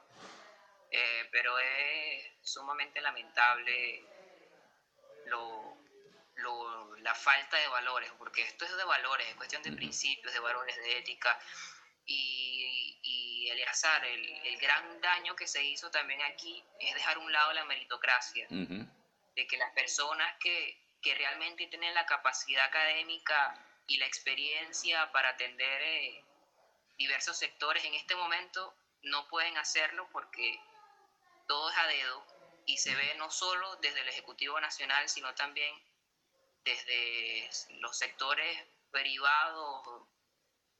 eh, 0.90 1.29
pero 1.33 1.59
es 1.59 2.31
sumamente 2.42 3.00
lamentable 3.00 4.05
la 6.98 7.14
falta 7.14 7.57
de 7.57 7.68
valores, 7.68 8.12
porque 8.18 8.42
esto 8.42 8.66
es 8.66 8.76
de 8.76 8.85
valores, 8.85 9.29
es 9.29 9.35
cuestión 9.37 9.62
de 9.62 9.72
principios, 9.72 10.31
de 10.35 10.40
valores, 10.40 10.76
de 10.76 10.98
ética. 10.98 11.38
Y, 12.05 13.00
y 13.03 13.48
Eleazar, 13.48 14.05
el, 14.05 14.59
gran 14.59 15.00
daño 15.00 15.35
que 15.37 15.46
se 15.46 15.64
hizo 15.64 15.90
también 15.90 16.20
aquí 16.20 16.62
es 16.81 16.94
dejar 16.94 17.16
a 17.16 17.20
un 17.20 17.33
lado 17.33 17.55
la 17.55 17.64
meritocracia, 17.64 18.46
de 18.50 19.46
que 19.46 19.57
las 19.57 19.72
personas 19.72 20.37
que, 20.38 20.98
que 21.00 21.14
realmente 21.14 21.66
tienen 21.68 21.94
la 21.94 22.05
capacidad 22.05 22.66
académica 22.66 23.68
y 23.90 23.96
la 23.96 24.07
experiencia 24.07 25.11
para 25.11 25.31
atender 25.31 25.83
eh, 25.83 26.24
diversos 26.96 27.37
sectores 27.37 27.85
en 27.85 27.94
este 27.94 28.14
momento 28.14 28.72
no 29.03 29.26
pueden 29.26 29.59
hacerlo 29.59 30.09
porque 30.12 30.61
todo 31.48 31.68
es 31.68 31.76
a 31.76 31.87
dedo 31.88 32.24
y 32.66 32.79
se 32.79 32.94
ve 32.94 33.14
no 33.16 33.33
solo 33.33 33.74
desde 33.76 34.00
el 34.03 34.09
Ejecutivo 34.09 34.61
Nacional, 34.61 35.09
sino 35.09 35.35
también 35.35 35.74
desde 36.62 37.50
los 37.81 37.98
sectores 37.98 38.64
privados 38.92 40.07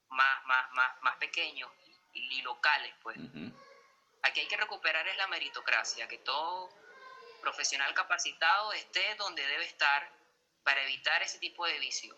más, 0.07 0.45
más, 0.45 0.71
más, 0.71 1.01
más 1.01 1.17
pequeños 1.17 1.69
y, 2.13 2.41
locales. 2.43 2.93
Pues. 3.03 3.17
Aquí 4.21 4.39
hay 4.39 4.47
que 4.47 4.55
recuperar 4.55 5.05
es 5.09 5.17
la 5.17 5.27
meritocracia, 5.27 6.07
que 6.07 6.19
todo 6.19 6.69
profesional 7.41 7.93
capacitado 7.93 8.71
esté 8.71 9.15
donde 9.15 9.45
debe 9.45 9.65
estar 9.65 10.09
para 10.63 10.81
evitar 10.83 11.21
ese 11.23 11.39
tipo 11.39 11.65
de 11.65 11.77
vicio. 11.79 12.15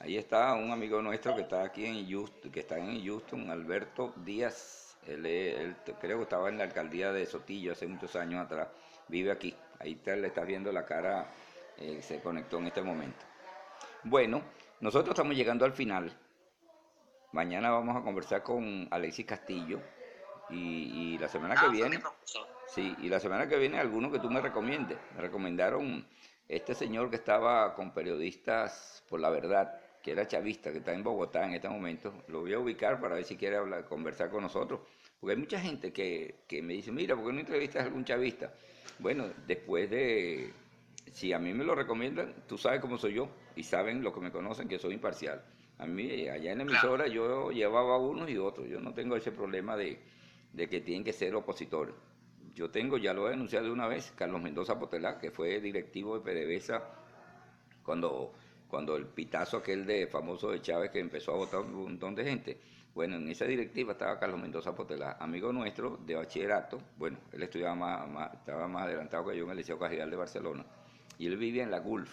Ahí 0.00 0.16
está 0.16 0.54
un 0.54 0.70
amigo 0.70 1.02
nuestro 1.02 1.36
que 1.36 1.42
está 1.42 1.62
aquí 1.62 1.84
en 1.84 2.08
Houston, 2.08 2.50
que 2.50 2.60
está 2.60 2.78
en 2.78 3.04
Houston, 3.04 3.50
Alberto 3.50 4.14
Díaz. 4.24 4.96
Él, 5.06 5.76
creo 6.00 6.16
que 6.16 6.22
estaba 6.22 6.48
en 6.48 6.56
la 6.56 6.64
alcaldía 6.64 7.12
de 7.12 7.26
Sotillo 7.26 7.72
hace 7.72 7.86
muchos 7.86 8.16
años 8.16 8.42
atrás. 8.42 8.68
Vive 9.08 9.30
aquí. 9.30 9.54
Ahí 9.78 9.96
te, 9.96 10.16
le 10.16 10.28
estás 10.28 10.46
viendo 10.46 10.72
la 10.72 10.86
cara. 10.86 11.26
Eh, 11.76 12.00
se 12.00 12.18
conectó 12.20 12.56
en 12.58 12.68
este 12.68 12.80
momento. 12.80 13.18
Bueno, 14.04 14.40
nosotros 14.80 15.10
estamos 15.10 15.36
llegando 15.36 15.66
al 15.66 15.74
final. 15.74 16.10
Mañana 17.32 17.70
vamos 17.70 17.94
a 17.94 18.00
conversar 18.00 18.42
con 18.42 18.88
Alexis 18.90 19.26
Castillo. 19.26 19.82
Y, 20.48 21.18
la 21.18 21.28
semana 21.28 21.54
que 21.56 21.66
ah, 21.66 21.70
viene. 21.70 22.00
Sí, 22.66 22.96
y 23.02 23.10
la 23.10 23.20
semana 23.20 23.46
que 23.46 23.58
viene 23.58 23.78
alguno 23.78 24.10
que 24.10 24.18
tú 24.18 24.30
me 24.30 24.40
recomiendes. 24.40 24.96
Me 25.14 25.20
recomendaron 25.20 26.08
este 26.48 26.74
señor 26.74 27.10
que 27.10 27.16
estaba 27.16 27.74
con 27.74 27.92
periodistas 27.92 29.04
por 29.06 29.20
la 29.20 29.28
verdad 29.28 29.78
que 30.02 30.12
era 30.12 30.26
chavista, 30.26 30.72
que 30.72 30.78
está 30.78 30.92
en 30.94 31.02
Bogotá 31.02 31.44
en 31.44 31.54
este 31.54 31.68
momento, 31.68 32.22
lo 32.28 32.40
voy 32.40 32.54
a 32.54 32.58
ubicar 32.58 33.00
para 33.00 33.16
ver 33.16 33.24
si 33.24 33.36
quiere 33.36 33.56
hablar, 33.56 33.84
conversar 33.84 34.30
con 34.30 34.42
nosotros, 34.42 34.80
porque 35.20 35.34
hay 35.34 35.38
mucha 35.40 35.60
gente 35.60 35.92
que, 35.92 36.62
me 36.62 36.74
dice, 36.74 36.90
mira, 36.90 37.14
¿por 37.14 37.26
qué 37.26 37.32
no 37.32 37.40
entrevistas 37.40 37.82
a 37.82 37.86
algún 37.86 38.04
chavista? 38.04 38.52
Bueno, 38.98 39.26
después 39.46 39.90
de, 39.90 40.52
si 41.12 41.32
a 41.32 41.38
mí 41.38 41.52
me 41.52 41.64
lo 41.64 41.74
recomiendan, 41.74 42.34
tú 42.46 42.56
sabes 42.56 42.80
cómo 42.80 42.96
soy 42.96 43.14
yo, 43.14 43.28
y 43.56 43.62
saben 43.62 44.02
los 44.02 44.14
que 44.14 44.20
me 44.20 44.30
conocen 44.30 44.68
que 44.68 44.78
soy 44.78 44.94
imparcial. 44.94 45.44
A 45.78 45.86
mí, 45.86 46.28
allá 46.28 46.52
en 46.52 46.58
la 46.58 46.64
emisora, 46.64 47.06
yo 47.06 47.50
llevaba 47.50 47.98
unos 47.98 48.28
y 48.30 48.36
otros, 48.36 48.68
yo 48.68 48.80
no 48.80 48.92
tengo 48.92 49.16
ese 49.16 49.32
problema 49.32 49.76
de, 49.76 49.98
de 50.52 50.68
que 50.68 50.80
tienen 50.80 51.04
que 51.04 51.12
ser 51.12 51.34
opositores. 51.34 51.94
Yo 52.54 52.70
tengo, 52.70 52.98
ya 52.98 53.14
lo 53.14 53.28
he 53.28 53.30
denunciado 53.30 53.66
de 53.66 53.72
una 53.72 53.86
vez, 53.86 54.12
Carlos 54.16 54.42
Mendoza 54.42 54.78
Potelá, 54.78 55.18
que 55.18 55.30
fue 55.30 55.60
directivo 55.60 56.18
de 56.18 56.20
PDVSA 56.20 56.82
cuando 57.82 58.32
cuando 58.70 58.96
el 58.96 59.06
pitazo 59.06 59.58
aquel 59.58 59.84
de 59.84 60.06
famoso 60.06 60.50
de 60.50 60.62
Chávez 60.62 60.90
que 60.90 61.00
empezó 61.00 61.32
a 61.32 61.36
votar 61.36 61.60
un 61.60 61.82
montón 61.82 62.14
de 62.14 62.24
gente. 62.24 62.60
Bueno, 62.94 63.16
en 63.16 63.28
esa 63.28 63.44
directiva 63.44 63.92
estaba 63.92 64.18
Carlos 64.18 64.40
Mendoza 64.40 64.74
Potelá, 64.74 65.16
amigo 65.20 65.52
nuestro 65.52 65.98
de 65.98 66.14
bachillerato. 66.14 66.80
Bueno, 66.96 67.18
él 67.32 67.42
estudiaba 67.42 67.74
más, 67.74 68.34
estaba 68.34 68.66
más 68.68 68.84
adelantado 68.84 69.26
que 69.28 69.36
yo 69.36 69.44
en 69.44 69.50
el 69.50 69.56
Liceo 69.58 69.78
Cajigal 69.78 70.10
de 70.10 70.16
Barcelona. 70.16 70.64
Y 71.18 71.26
él 71.26 71.36
vivía 71.36 71.62
en 71.62 71.70
la 71.70 71.80
Gulf. 71.80 72.10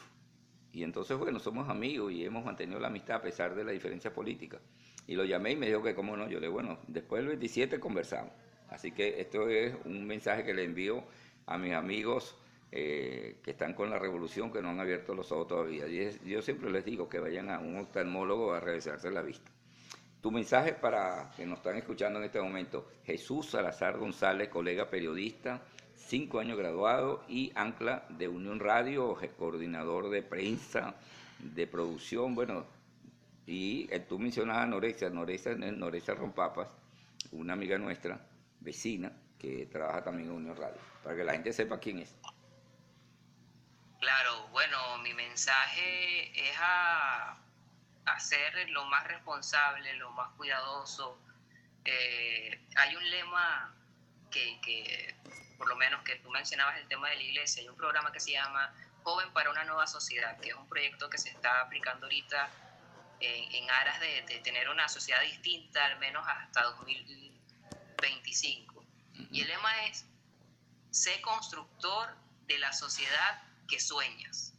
Y 0.73 0.83
entonces, 0.83 1.17
bueno, 1.17 1.39
somos 1.39 1.69
amigos 1.69 2.11
y 2.11 2.25
hemos 2.25 2.43
mantenido 2.43 2.79
la 2.79 2.87
amistad 2.87 3.17
a 3.17 3.21
pesar 3.21 3.55
de 3.55 3.63
la 3.63 3.71
diferencia 3.71 4.13
política. 4.13 4.59
Y 5.07 5.15
lo 5.15 5.23
llamé 5.23 5.51
y 5.51 5.55
me 5.55 5.67
dijo 5.67 5.81
que 5.81 5.95
cómo 5.95 6.17
no. 6.17 6.27
Yo 6.27 6.39
le 6.39 6.47
bueno, 6.47 6.79
después 6.87 7.21
del 7.21 7.29
27 7.29 7.79
conversamos. 7.79 8.33
Así 8.69 8.91
que 8.91 9.21
esto 9.21 9.47
es 9.49 9.75
un 9.85 10.05
mensaje 10.05 10.43
que 10.43 10.53
le 10.53 10.65
envío 10.65 11.03
a 11.45 11.57
mis 11.57 11.73
amigos 11.73 12.35
eh, 12.71 13.37
que 13.43 13.51
están 13.51 13.73
con 13.73 13.89
la 13.89 13.97
revolución, 13.97 14.51
que 14.51 14.61
no 14.61 14.69
han 14.69 14.79
abierto 14.79 15.15
los 15.15 15.31
ojos 15.31 15.47
todavía. 15.47 15.85
yo 16.25 16.41
siempre 16.41 16.69
les 16.69 16.83
digo 16.83 17.07
que 17.07 17.19
vayan 17.19 17.49
a 17.49 17.59
un 17.59 17.77
oftalmólogo 17.77 18.53
a 18.53 18.59
revisarse 18.59 19.09
la 19.09 19.21
vista. 19.21 19.49
Tu 20.21 20.31
mensaje 20.31 20.73
para 20.73 21.31
que 21.37 21.45
nos 21.45 21.59
están 21.59 21.77
escuchando 21.77 22.19
en 22.19 22.25
este 22.25 22.41
momento, 22.41 22.89
Jesús 23.05 23.51
Salazar 23.51 23.97
González, 23.97 24.49
colega 24.49 24.89
periodista, 24.89 25.61
cinco 25.95 26.39
años 26.39 26.57
graduado 26.57 27.23
y 27.29 27.51
ancla 27.55 28.05
de 28.09 28.27
Unión 28.27 28.59
Radio, 28.59 29.17
coordinador 29.37 30.09
de 30.09 30.23
prensa, 30.23 30.95
de 31.39 31.67
producción, 31.67 32.35
bueno, 32.35 32.65
y 33.45 33.87
tú 34.09 34.19
mencionas 34.19 34.57
a 34.57 34.65
Norexia, 34.65 35.09
Norexia, 35.09 35.55
Norexia 35.55 36.15
Rompapas, 36.15 36.67
una 37.31 37.53
amiga 37.53 37.77
nuestra, 37.77 38.19
vecina, 38.59 39.11
que 39.39 39.67
trabaja 39.67 40.03
también 40.03 40.29
en 40.29 40.35
Unión 40.35 40.57
Radio, 40.57 40.77
para 41.03 41.15
que 41.15 41.23
la 41.23 41.33
gente 41.33 41.53
sepa 41.53 41.79
quién 41.79 41.99
es. 41.99 42.13
Claro, 43.99 44.47
bueno, 44.49 44.97
mi 44.99 45.13
mensaje 45.13 46.49
es 46.49 46.55
a, 46.59 47.37
ser 48.19 48.69
lo 48.69 48.85
más 48.85 49.03
responsable, 49.05 49.93
lo 49.95 50.11
más 50.11 50.29
cuidadoso. 50.37 51.19
Eh, 51.85 52.59
hay 52.75 52.95
un 52.95 53.09
lema 53.09 53.73
que, 54.31 54.59
que, 54.61 55.15
por 55.57 55.67
lo 55.67 55.75
menos 55.75 56.03
que 56.03 56.15
tú 56.17 56.29
mencionabas 56.29 56.77
el 56.77 56.87
tema 56.87 57.09
de 57.09 57.17
la 57.17 57.23
iglesia, 57.23 57.61
hay 57.61 57.69
un 57.69 57.75
programa 57.75 58.11
que 58.11 58.19
se 58.19 58.31
llama 58.31 58.73
Joven 59.03 59.31
para 59.33 59.49
una 59.49 59.63
Nueva 59.63 59.87
Sociedad, 59.87 60.39
que 60.39 60.49
es 60.49 60.55
un 60.55 60.67
proyecto 60.67 61.09
que 61.09 61.17
se 61.17 61.29
está 61.29 61.61
aplicando 61.61 62.05
ahorita 62.05 62.49
en, 63.19 63.69
aras 63.69 63.99
de, 63.99 64.21
tener 64.43 64.69
una 64.69 64.87
sociedad 64.89 65.21
distinta, 65.21 65.85
al 65.85 65.97
menos 65.99 66.25
hasta 66.27 66.63
2025. 66.63 68.85
Y 69.31 69.41
el 69.41 69.47
lema 69.47 69.85
es, 69.85 70.05
sé 70.91 71.19
constructor 71.21 72.15
de 72.47 72.59
la 72.59 72.73
sociedad 72.73 73.46
que 73.67 73.79
sueñas. 73.79 74.53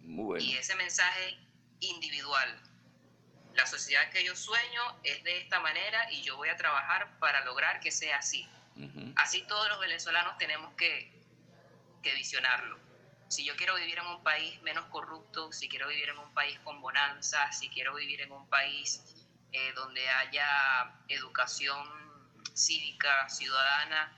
Y 0.00 0.56
ese 0.56 0.74
mensaje 0.76 1.38
individual. 1.80 2.60
La 3.54 3.66
sociedad 3.66 4.10
que 4.10 4.24
yo 4.24 4.34
sueño 4.34 4.82
es 5.04 5.22
de 5.22 5.38
esta 5.38 5.60
manera 5.60 6.10
y 6.12 6.22
yo 6.22 6.36
voy 6.36 6.48
a 6.48 6.56
trabajar 6.56 7.18
para 7.20 7.44
lograr 7.44 7.80
que 7.80 7.90
sea 7.90 8.18
así. 8.18 8.48
Así 9.16 9.42
todos 9.42 9.68
los 9.68 9.80
venezolanos 9.80 10.36
tenemos 10.38 10.74
que, 10.74 11.12
que 12.02 12.12
visionarlo 12.14 12.84
si 13.34 13.44
yo 13.44 13.56
quiero 13.56 13.74
vivir 13.74 13.98
en 13.98 14.06
un 14.06 14.22
país 14.22 14.60
menos 14.62 14.84
corrupto, 14.86 15.50
si 15.52 15.68
quiero 15.68 15.88
vivir 15.88 16.08
en 16.08 16.18
un 16.18 16.32
país 16.34 16.58
con 16.60 16.80
bonanza, 16.80 17.50
si 17.52 17.68
quiero 17.68 17.94
vivir 17.94 18.20
en 18.20 18.30
un 18.30 18.48
país 18.48 19.02
eh, 19.52 19.72
donde 19.74 20.08
haya 20.08 20.94
educación 21.08 21.84
cívica, 22.54 23.28
ciudadana, 23.28 24.16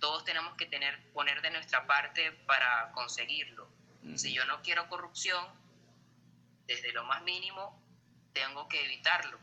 todos 0.00 0.24
tenemos 0.24 0.54
que 0.56 0.66
tener, 0.66 1.00
poner 1.12 1.42
de 1.42 1.50
nuestra 1.50 1.86
parte 1.86 2.32
para 2.46 2.92
conseguirlo. 2.92 3.68
Si 4.14 4.32
yo 4.32 4.44
no 4.44 4.62
quiero 4.62 4.88
corrupción, 4.88 5.44
desde 6.66 6.92
lo 6.92 7.02
más 7.04 7.22
mínimo, 7.22 7.82
tengo 8.32 8.68
que 8.68 8.84
evitarlo. 8.84 9.38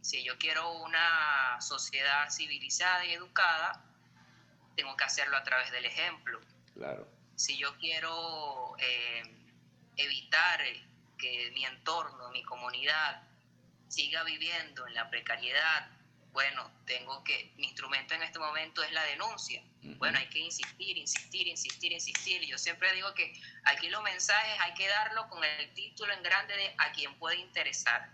Si 0.00 0.22
yo 0.22 0.38
quiero 0.38 0.70
una 0.72 1.60
sociedad 1.60 2.30
civilizada 2.30 3.04
y 3.04 3.12
educada, 3.14 3.84
tengo 4.76 4.96
que 4.96 5.04
hacerlo 5.04 5.36
a 5.36 5.42
través 5.42 5.72
del 5.72 5.86
ejemplo. 5.86 6.40
Claro 6.74 7.20
si 7.40 7.56
yo 7.56 7.74
quiero 7.78 8.76
eh, 8.78 9.22
evitar 9.96 10.60
que 11.16 11.50
mi 11.54 11.64
entorno, 11.64 12.30
mi 12.32 12.42
comunidad 12.42 13.22
siga 13.88 14.22
viviendo 14.24 14.86
en 14.86 14.92
la 14.92 15.08
precariedad, 15.08 15.88
bueno, 16.32 16.70
tengo 16.86 17.22
que, 17.24 17.52
mi 17.56 17.66
instrumento 17.66 18.14
en 18.14 18.22
este 18.22 18.38
momento 18.38 18.82
es 18.82 18.92
la 18.92 19.02
denuncia. 19.04 19.62
Bueno, 19.98 20.18
hay 20.18 20.28
que 20.28 20.38
insistir, 20.38 20.96
insistir, 20.96 21.46
insistir, 21.46 21.92
insistir. 21.92 22.42
Y 22.42 22.48
yo 22.48 22.58
siempre 22.58 22.92
digo 22.94 23.12
que 23.14 23.32
aquí 23.64 23.88
los 23.88 24.02
mensajes 24.02 24.60
hay 24.60 24.74
que 24.74 24.86
darlo 24.88 25.28
con 25.28 25.42
el 25.42 25.72
título 25.74 26.12
en 26.12 26.22
grande 26.22 26.56
de 26.56 26.74
a 26.78 26.92
quien 26.92 27.14
puede 27.18 27.36
interesar. 27.36 28.10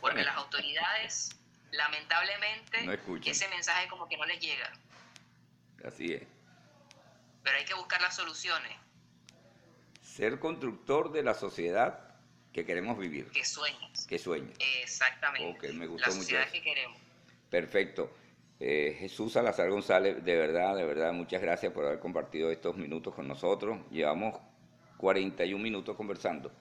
Porque 0.00 0.22
las 0.22 0.36
autoridades, 0.36 1.30
lamentablemente, 1.70 3.00
ese 3.24 3.48
mensaje 3.48 3.88
como 3.88 4.08
que 4.08 4.16
no 4.16 4.24
les 4.24 4.40
llega. 4.40 4.72
Así 5.84 6.14
es 6.14 6.22
pero 7.42 7.58
hay 7.58 7.64
que 7.64 7.74
buscar 7.74 8.00
las 8.00 8.16
soluciones. 8.16 8.72
Ser 10.02 10.38
constructor 10.38 11.12
de 11.12 11.22
la 11.22 11.34
sociedad 11.34 12.16
que 12.52 12.64
queremos 12.64 12.98
vivir. 12.98 13.30
Que 13.30 13.44
sueñas. 13.44 14.06
Que 14.06 14.18
sueñas. 14.18 14.56
Exactamente. 14.82 15.72
me 15.72 15.86
gustó 15.86 16.08
la 16.08 16.14
sociedad 16.14 16.50
que 16.50 16.62
queremos. 16.62 16.99
Perfecto. 17.50 18.10
Eh, 18.60 18.94
Jesús 18.98 19.32
Salazar 19.32 19.70
González, 19.70 20.22
de 20.24 20.36
verdad, 20.36 20.76
de 20.76 20.84
verdad, 20.84 21.12
muchas 21.12 21.40
gracias 21.40 21.72
por 21.72 21.86
haber 21.86 21.98
compartido 21.98 22.50
estos 22.50 22.76
minutos 22.76 23.14
con 23.14 23.26
nosotros. 23.26 23.78
Llevamos 23.90 24.38
41 24.98 25.62
minutos 25.62 25.96
conversando. 25.96 26.52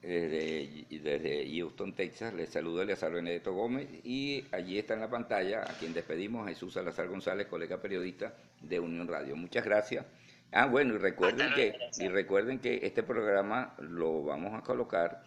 Desde, 0.00 0.86
desde 0.90 1.48
Houston, 1.56 1.92
Texas, 1.92 2.34
les 2.34 2.50
saludo 2.50 2.82
Eleazar 2.82 3.12
Benedetto 3.12 3.52
Gómez 3.52 3.88
y 4.02 4.44
allí 4.50 4.76
está 4.76 4.94
en 4.94 5.00
la 5.00 5.08
pantalla 5.08 5.62
a 5.62 5.78
quien 5.78 5.92
despedimos, 5.92 6.48
Jesús 6.48 6.74
Salazar 6.74 7.06
González, 7.06 7.46
colega 7.46 7.80
periodista 7.80 8.34
de 8.60 8.80
Unión 8.80 9.06
Radio. 9.06 9.36
Muchas 9.36 9.64
gracias. 9.64 10.04
Ah, 10.50 10.66
bueno, 10.66 10.94
y 10.94 10.98
recuerden, 10.98 11.54
que, 11.54 11.76
y 11.98 12.08
recuerden 12.08 12.58
que 12.58 12.80
este 12.82 13.04
programa 13.04 13.74
lo 13.78 14.24
vamos 14.24 14.54
a 14.54 14.62
colocar 14.62 15.22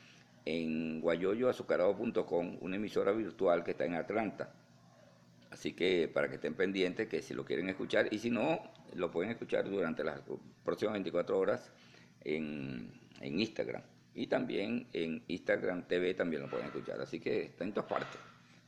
en 0.46 1.02
guayoyoazucarado.com, 1.02 2.58
una 2.62 2.76
emisora 2.76 3.12
virtual 3.12 3.64
que 3.64 3.72
está 3.72 3.86
en 3.86 3.96
Atlanta. 3.96 4.54
Así 5.52 5.74
que 5.74 6.08
para 6.08 6.30
que 6.30 6.36
estén 6.36 6.54
pendientes, 6.54 7.08
que 7.08 7.22
si 7.22 7.34
lo 7.34 7.46
quieren 7.46 7.70
escuchar, 7.70 8.08
y 8.12 8.20
si 8.20 8.30
no, 8.30 8.62
lo 8.94 9.10
pueden 9.10 9.32
escuchar 9.32 9.70
durante 9.70 10.04
las 10.04 10.22
próximas 10.64 10.94
24 10.94 11.38
horas 11.38 11.72
en, 12.22 12.92
en 13.22 13.40
Instagram. 13.40 13.82
Y 14.14 14.28
también 14.28 14.88
en 14.94 15.24
Instagram 15.28 15.88
TV 15.88 16.14
también 16.14 16.44
lo 16.44 16.50
pueden 16.50 16.68
escuchar. 16.68 17.02
Así 17.02 17.20
que 17.20 17.44
está 17.44 17.64
en 17.64 17.74
todas 17.74 17.90
partes. 17.90 18.20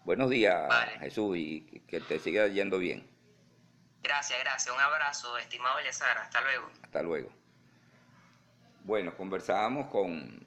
Buenos 0.03 0.29
días, 0.29 0.73
Jesús, 0.99 1.37
y 1.37 1.61
que 1.87 1.99
te 1.99 2.19
siga 2.19 2.47
yendo 2.47 2.79
bien. 2.79 3.05
Gracias, 4.01 4.39
gracias. 4.39 4.73
Un 4.73 4.81
abrazo, 4.81 5.37
estimado 5.37 5.79
Elezar. 5.79 6.17
Hasta 6.17 6.41
luego. 6.41 6.69
Hasta 6.81 7.03
luego. 7.03 7.29
Bueno, 8.85 9.13
conversábamos 9.17 9.87
con 9.87 10.46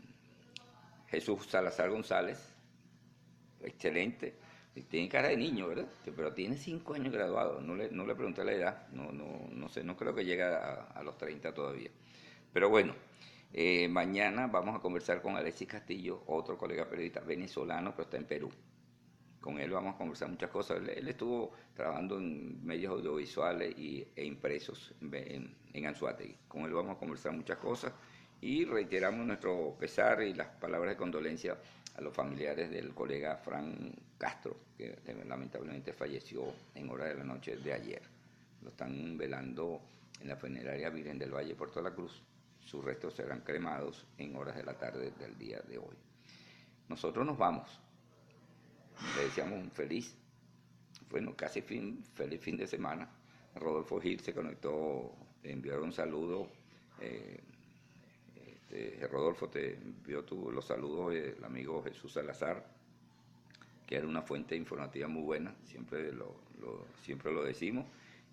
Jesús 1.11 1.47
Salazar 1.47 1.91
González. 1.91 2.39
Excelente. 3.63 4.35
Tiene 4.89 5.09
cara 5.09 5.29
de 5.29 5.37
niño, 5.37 5.69
¿verdad? 5.69 5.89
Pero 6.05 6.33
tiene 6.33 6.57
cinco 6.57 6.95
años 6.95 7.13
graduado. 7.13 7.61
No 7.61 7.75
le, 7.75 7.91
no 7.91 8.07
le 8.07 8.15
pregunté 8.15 8.45
la 8.45 8.53
edad. 8.53 8.89
No, 8.93 9.11
no, 9.13 9.49
no 9.51 9.69
sé, 9.69 9.83
no 9.83 9.97
creo 9.97 10.15
que 10.15 10.25
llegue 10.25 10.45
a, 10.45 11.01
los 11.05 11.19
30 11.19 11.53
todavía. 11.53 11.91
Pero 12.53 12.69
bueno, 12.69 12.95
eh, 13.53 13.89
mañana 13.89 14.47
vamos 14.47 14.77
a 14.77 14.81
conversar 14.81 15.21
con 15.21 15.37
Alexis 15.37 15.69
Castillo, 15.69 16.23
otro 16.27 16.57
colega 16.57 16.89
periodista 16.89 17.21
venezolano, 17.21 17.91
pero 17.93 18.05
está 18.05 18.17
en 18.17 18.25
Perú 18.25 18.51
con 19.41 19.59
él 19.59 19.71
vamos 19.71 19.95
a 19.95 19.99
conversar 19.99 20.29
muchas 20.29 20.51
cosas. 20.51 20.83
Él, 20.87 21.09
estuvo 21.09 21.53
trabajando 21.75 22.19
en 22.19 22.65
medios 22.65 22.93
audiovisuales 22.93 23.77
y, 23.79 24.07
e 24.15 24.25
impresos 24.25 24.95
en, 25.01 25.57
en. 25.73 25.95
Con 26.47 26.65
él 26.65 26.73
vamos 26.75 26.97
a 26.97 26.99
conversar 26.99 27.33
muchas 27.33 27.57
cosas 27.59 27.93
y 28.41 28.65
reiteramos 28.65 29.27
nuestro 29.27 29.77
pesar 29.79 30.23
y 30.23 30.35
las 30.35 30.49
palabras 30.49 30.95
de 30.95 30.97
condolencia 30.97 31.57
a 31.97 32.01
los 32.01 32.15
familiares 32.15 32.71
del 32.71 32.95
colega 32.95 33.37
Fran 33.37 33.93
Castro, 34.19 34.57
que 34.77 34.97
lamentablemente 35.27 35.93
falleció 35.93 36.43
en 36.75 36.89
hora 36.89 37.07
de 37.07 37.15
la 37.15 37.25
noche 37.25 37.57
de 37.57 37.73
ayer. 37.73 38.03
Lo 38.63 38.71
están 38.71 39.17
velando 39.19 39.81
en 40.21 40.29
la 40.29 40.37
funeraria 40.37 40.91
Virgen 40.91 41.19
del 41.19 41.35
Valle 41.35 41.55
Puerto 41.55 41.81
La 41.81 41.93
Cruz. 41.93 42.23
Sus 42.65 42.85
restos 42.85 43.15
serán 43.15 43.41
cremados 43.41 44.07
en 44.19 44.37
horas 44.37 44.57
de 44.57 44.65
la 44.65 44.75
tarde 44.75 45.13
del 45.19 45.37
día 45.37 45.61
de 45.61 45.79
hoy. 45.79 45.97
Nosotros 46.89 47.27
nos 47.27 47.39
vamos 47.39 47.81
le 49.17 49.25
decíamos 49.25 49.59
un 49.59 49.71
feliz, 49.71 50.15
bueno, 51.11 51.35
casi 51.37 51.63
fin, 51.63 52.05
feliz 52.15 52.41
fin 52.41 52.57
de 52.57 52.67
semana. 52.67 53.09
Rodolfo 53.55 54.01
Gil 54.01 54.21
se 54.21 54.35
conectó, 54.35 55.13
enviaron 55.43 55.85
un 55.85 55.93
saludo. 55.93 56.49
Eh, 57.01 57.41
este, 58.71 59.07
Rodolfo 59.09 59.49
te 59.49 59.75
envió 59.75 60.25
los 60.53 60.65
saludos 60.65 61.13
del 61.13 61.45
amigo 61.45 61.83
Jesús 61.83 62.13
Salazar, 62.13 62.65
que 63.87 63.97
era 63.97 64.07
una 64.07 64.23
fuente 64.23 64.55
informativa 64.55 65.09
muy 65.09 65.23
buena, 65.23 65.55
siempre 65.65 66.13
lo, 66.13 66.37
siempre 67.03 67.33
lo 67.33 67.43
decimos. 67.43 67.87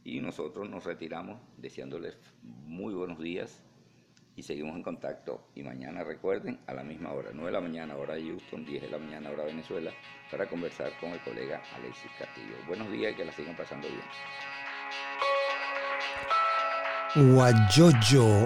Y 0.03 0.21
nosotros 0.21 0.69
nos 0.69 0.85
retiramos 0.85 1.41
deseándoles 1.57 2.17
muy 2.43 2.93
buenos 2.93 3.19
días 3.19 3.61
y 4.35 4.43
seguimos 4.43 4.75
en 4.75 4.83
contacto. 4.83 5.47
Y 5.55 5.63
mañana 5.63 6.03
recuerden, 6.03 6.59
a 6.67 6.73
la 6.73 6.83
misma 6.83 7.11
hora, 7.11 7.31
9 7.33 7.47
de 7.47 7.51
la 7.51 7.61
mañana, 7.61 7.95
hora 7.97 8.13
Houston, 8.13 8.63
10 8.63 8.83
de 8.83 8.89
la 8.89 8.99
mañana, 8.99 9.31
hora 9.31 9.43
Venezuela, 9.43 9.91
para 10.31 10.47
conversar 10.47 10.91
con 10.99 11.09
el 11.09 11.19
colega 11.23 11.61
Alexis 11.75 12.11
Castillo. 12.17 12.55
Buenos 12.67 12.91
días 12.91 13.13
y 13.13 13.15
que 13.15 13.25
la 13.25 13.33
sigan 13.33 13.57
pasando 13.57 13.88
bien. 13.88 14.01
Guayoyo 17.35 18.45